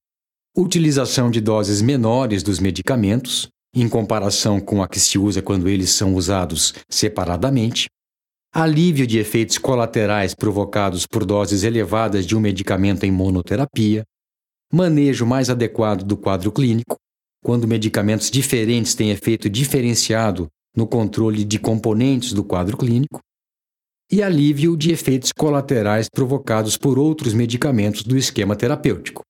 utilização 0.58 1.32
de 1.32 1.40
doses 1.40 1.82
menores 1.82 2.44
dos 2.44 2.60
medicamentos, 2.60 3.48
em 3.74 3.88
comparação 3.88 4.60
com 4.60 4.84
a 4.84 4.88
que 4.88 5.00
se 5.00 5.18
usa 5.18 5.42
quando 5.42 5.70
eles 5.70 5.92
são 5.92 6.14
usados 6.16 6.74
separadamente, 6.90 7.88
alívio 8.54 9.08
de 9.08 9.18
efeitos 9.18 9.58
colaterais 9.58 10.36
provocados 10.36 11.08
por 11.08 11.26
doses 11.26 11.64
elevadas 11.64 12.26
de 12.26 12.36
um 12.36 12.40
medicamento 12.42 13.06
em 13.06 13.12
monoterapia, 13.12 14.04
manejo 14.74 15.26
mais 15.26 15.50
adequado 15.50 16.04
do 16.04 16.18
quadro 16.18 16.52
clínico, 16.52 16.98
quando 17.42 17.68
medicamentos 17.68 18.30
diferentes 18.30 18.94
têm 18.94 19.12
efeito 19.12 19.50
diferenciado 19.50 20.48
no 20.76 20.86
controle 20.86 21.46
de 21.46 21.60
componentes 21.60 22.34
do 22.34 22.44
quadro 22.44 22.76
clínico, 22.76 23.20
e 24.12 24.22
alívio 24.22 24.76
de 24.76 24.92
efeitos 24.92 25.32
colaterais 25.32 26.10
provocados 26.10 26.76
por 26.76 27.00
outros 27.00 27.34
medicamentos 27.34 28.04
do 28.04 28.18
esquema 28.18 28.58
terapêutico. 28.58 29.24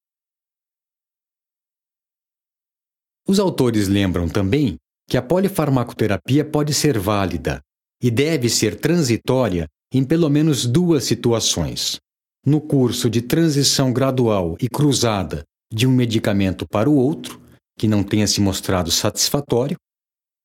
Os 3.32 3.40
autores 3.40 3.88
lembram 3.88 4.28
também 4.28 4.76
que 5.10 5.16
a 5.16 5.22
polifarmacoterapia 5.22 6.44
pode 6.44 6.74
ser 6.74 7.00
válida 7.00 7.62
e 8.04 8.12
deve 8.12 8.50
ser 8.50 8.78
transitória 8.78 9.70
em 9.94 10.04
pelo 10.04 10.30
menos 10.30 10.66
duas 10.66 11.06
situações: 11.06 11.98
no 12.46 12.60
curso 12.60 13.10
de 13.10 13.22
transição 13.22 13.94
gradual 13.94 14.58
e 14.60 14.68
cruzada 14.68 15.46
de 15.74 15.88
um 15.88 15.92
medicamento 15.92 16.66
para 16.68 16.90
o 16.90 16.96
outro, 16.98 17.40
que 17.80 17.88
não 17.88 18.04
tenha 18.04 18.28
se 18.28 18.42
mostrado 18.42 18.92
satisfatório, 18.92 19.78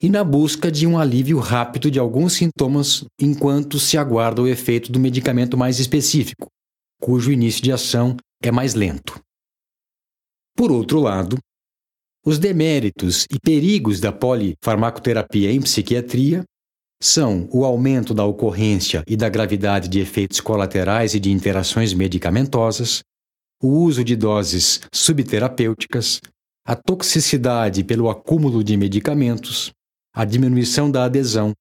e 0.01 0.09
na 0.09 0.23
busca 0.23 0.71
de 0.71 0.87
um 0.87 0.97
alívio 0.97 1.41
rápido 1.41 1.91
de 1.91 1.99
alguns 1.99 2.35
sintomas 2.35 3.05
enquanto 3.21 3.81
se 3.81 3.99
aguarda 3.99 4.43
o 4.43 4.47
efeito 4.47 4.93
do 4.93 5.01
medicamento 5.01 5.59
mais 5.59 5.81
específico, 5.81 6.47
cujo 7.03 7.33
início 7.33 7.65
de 7.65 7.73
ação 7.73 8.17
é 8.41 8.53
mais 8.53 8.75
lento. 8.75 9.21
Por 10.57 10.71
outro 10.71 11.01
lado, 11.01 11.37
os 12.27 12.41
deméritos 12.41 13.25
e 13.31 13.39
perigos 13.39 14.01
da 14.01 14.11
polifarmacoterapia 14.11 15.53
em 15.53 15.61
psiquiatria 15.61 16.43
são 17.01 17.49
o 17.53 17.65
aumento 17.65 18.13
da 18.13 18.25
ocorrência 18.25 19.05
e 19.07 19.17
da 19.17 19.29
gravidade 19.29 19.89
de 19.89 20.01
efeitos 20.01 20.41
colaterais 20.41 21.15
e 21.15 21.21
de 21.21 21.31
interações 21.31 21.95
medicamentosas, 21.95 23.01
o 23.63 23.69
uso 23.69 24.03
de 24.03 24.17
doses 24.17 24.81
subterapêuticas, 24.93 26.21
a 26.67 26.75
toxicidade 26.75 27.85
pelo 27.85 28.11
acúmulo 28.11 28.65
de 28.65 28.77
medicamentos, 28.77 29.71
a 30.13 30.25
diminuição 30.25 30.91
da 30.91 31.05
adesão, 31.05 31.53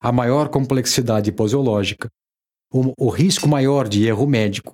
a 0.00 0.10
maior 0.10 0.48
complexidade 0.48 1.30
posológica, 1.30 2.08
o, 2.72 3.10
risco 3.10 3.46
maior 3.46 3.86
de 3.86 4.06
erro 4.06 4.26
médico, 4.26 4.72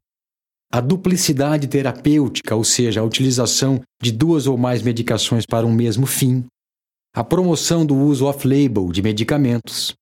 a 0.70 0.80
duplicidade 0.80 1.68
terapêutica, 1.68 2.54
ou 2.54 2.64
seja, 2.64 3.00
a 3.00 3.04
utilização 3.04 3.80
de 4.02 4.12
duas 4.12 4.46
ou 4.46 4.58
mais 4.58 4.82
medicações 4.82 5.44
para 5.46 5.66
um 5.66 5.72
mesmo 5.72 6.06
fim, 6.06 6.44
a 7.14 7.24
promoção 7.24 7.86
do 7.86 7.96
uso 7.96 8.26
off-label 8.26 8.90
de 8.92 9.00
medicamentos, 9.00 9.94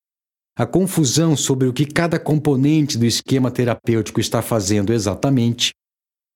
a 0.57 0.67
confusão 0.67 1.37
sobre 1.37 1.69
o 1.69 1.73
que 1.73 1.85
cada 1.85 2.19
componente 2.19 2.97
do 2.97 3.05
esquema 3.05 3.51
terapêutico 3.51 4.21
está 4.21 4.41
fazendo 4.41 4.93
exatamente, 4.93 5.73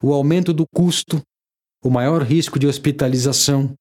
o 0.03 0.13
aumento 0.13 0.53
do 0.53 0.65
custo, 0.73 1.21
o 1.83 1.91
maior 1.91 2.23
risco 2.23 2.59
de 2.59 2.67
hospitalização, 2.67 3.73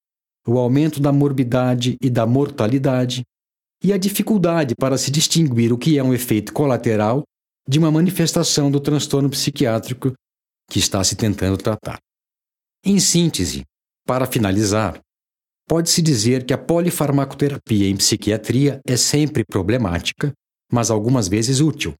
o 0.46 0.58
aumento 0.58 1.00
da 1.00 1.12
morbidade 1.12 1.96
e 2.00 2.08
da 2.08 2.26
mortalidade, 2.26 3.22
e 3.82 3.92
a 3.92 3.98
dificuldade 3.98 4.74
para 4.74 4.98
se 4.98 5.10
distinguir 5.10 5.72
o 5.72 5.78
que 5.78 5.98
é 5.98 6.02
um 6.02 6.14
efeito 6.14 6.52
colateral 6.52 7.22
de 7.68 7.78
uma 7.78 7.90
manifestação 7.90 8.70
do 8.70 8.80
transtorno 8.80 9.28
psiquiátrico 9.28 10.12
que 10.70 10.78
está 10.78 11.02
se 11.02 11.16
tentando 11.16 11.56
tratar. 11.56 11.98
Em 12.84 12.98
síntese, 12.98 13.64
para 14.06 14.26
finalizar, 14.26 15.00
pode-se 15.68 16.00
dizer 16.00 16.44
que 16.44 16.52
a 16.52 16.58
polifarmacoterapia 16.58 17.88
em 17.88 17.96
psiquiatria 17.96 18.80
é 18.86 18.96
sempre 18.96 19.44
problemática, 19.44 20.32
mas 20.72 20.90
algumas 20.90 21.28
vezes 21.28 21.60
útil. 21.60 21.94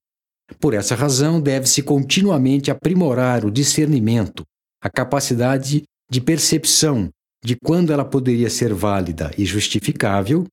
Por 0.60 0.74
essa 0.74 0.94
razão, 0.94 1.40
deve-se 1.40 1.82
continuamente 1.82 2.70
aprimorar 2.70 3.44
o 3.44 3.50
discernimento, 3.50 4.44
a 4.82 4.88
capacidade 4.88 5.82
de 6.10 6.20
percepção 6.20 7.10
de 7.44 7.56
quando 7.56 7.92
ela 7.92 8.04
poderia 8.04 8.48
ser 8.48 8.72
válida 8.72 9.30
e 9.36 9.44
justificável 9.44 10.46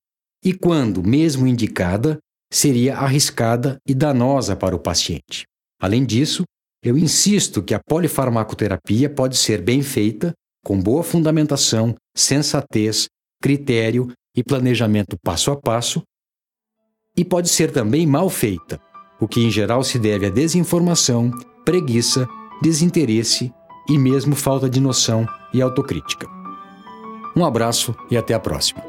e 0.44 0.52
quando, 0.52 1.02
mesmo 1.02 1.46
indicada, 1.46 2.18
seria 2.52 2.96
arriscada 2.96 3.78
e 3.86 3.94
danosa 3.94 4.54
para 4.54 4.76
o 4.76 4.78
paciente. 4.78 5.44
Além 5.80 6.04
disso, 6.04 6.44
eu 6.82 6.96
insisto 6.96 7.62
que 7.62 7.74
a 7.74 7.80
polifarmacoterapia 7.80 9.10
pode 9.10 9.36
ser 9.36 9.60
bem 9.60 9.82
feita, 9.82 10.32
com 10.64 10.80
boa 10.80 11.02
fundamentação, 11.02 11.94
sensatez, 12.14 13.06
critério 13.42 14.12
e 14.36 14.42
planejamento 14.42 15.16
passo 15.22 15.50
a 15.50 15.56
passo, 15.56 16.02
e 17.16 17.24
pode 17.24 17.48
ser 17.48 17.70
também 17.70 18.06
mal 18.06 18.28
feita, 18.28 18.80
o 19.20 19.26
que 19.26 19.40
em 19.40 19.50
geral 19.50 19.82
se 19.82 19.98
deve 19.98 20.26
à 20.26 20.30
desinformação, 20.30 21.30
preguiça, 21.64 22.28
desinteresse 22.60 23.52
e 23.88 23.98
mesmo 23.98 24.34
falta 24.34 24.68
de 24.68 24.80
noção 24.80 25.26
e 25.52 25.62
autocrítica. 25.62 26.28
Um 27.34 27.44
abraço 27.44 27.94
e 28.10 28.16
até 28.16 28.34
a 28.34 28.40
próxima. 28.40 28.82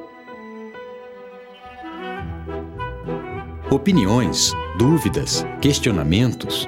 Opiniões, 3.70 4.54
dúvidas, 4.78 5.46
questionamentos? 5.62 6.68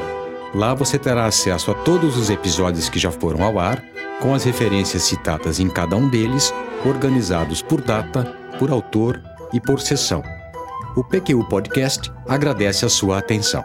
Lá 0.53 0.73
você 0.73 0.99
terá 0.99 1.25
acesso 1.25 1.71
a 1.71 1.73
todos 1.73 2.17
os 2.17 2.29
episódios 2.29 2.89
que 2.89 2.99
já 2.99 3.11
foram 3.11 3.43
ao 3.43 3.57
ar, 3.57 3.81
com 4.21 4.33
as 4.33 4.43
referências 4.43 5.03
citadas 5.03 5.59
em 5.59 5.69
cada 5.69 5.95
um 5.95 6.09
deles, 6.09 6.53
organizados 6.85 7.61
por 7.61 7.81
data, 7.81 8.25
por 8.59 8.69
autor 8.69 9.21
e 9.53 9.59
por 9.59 9.79
sessão. 9.79 10.21
O 10.95 11.03
PQU 11.03 11.45
Podcast 11.47 12.11
agradece 12.27 12.85
a 12.85 12.89
sua 12.89 13.17
atenção. 13.17 13.63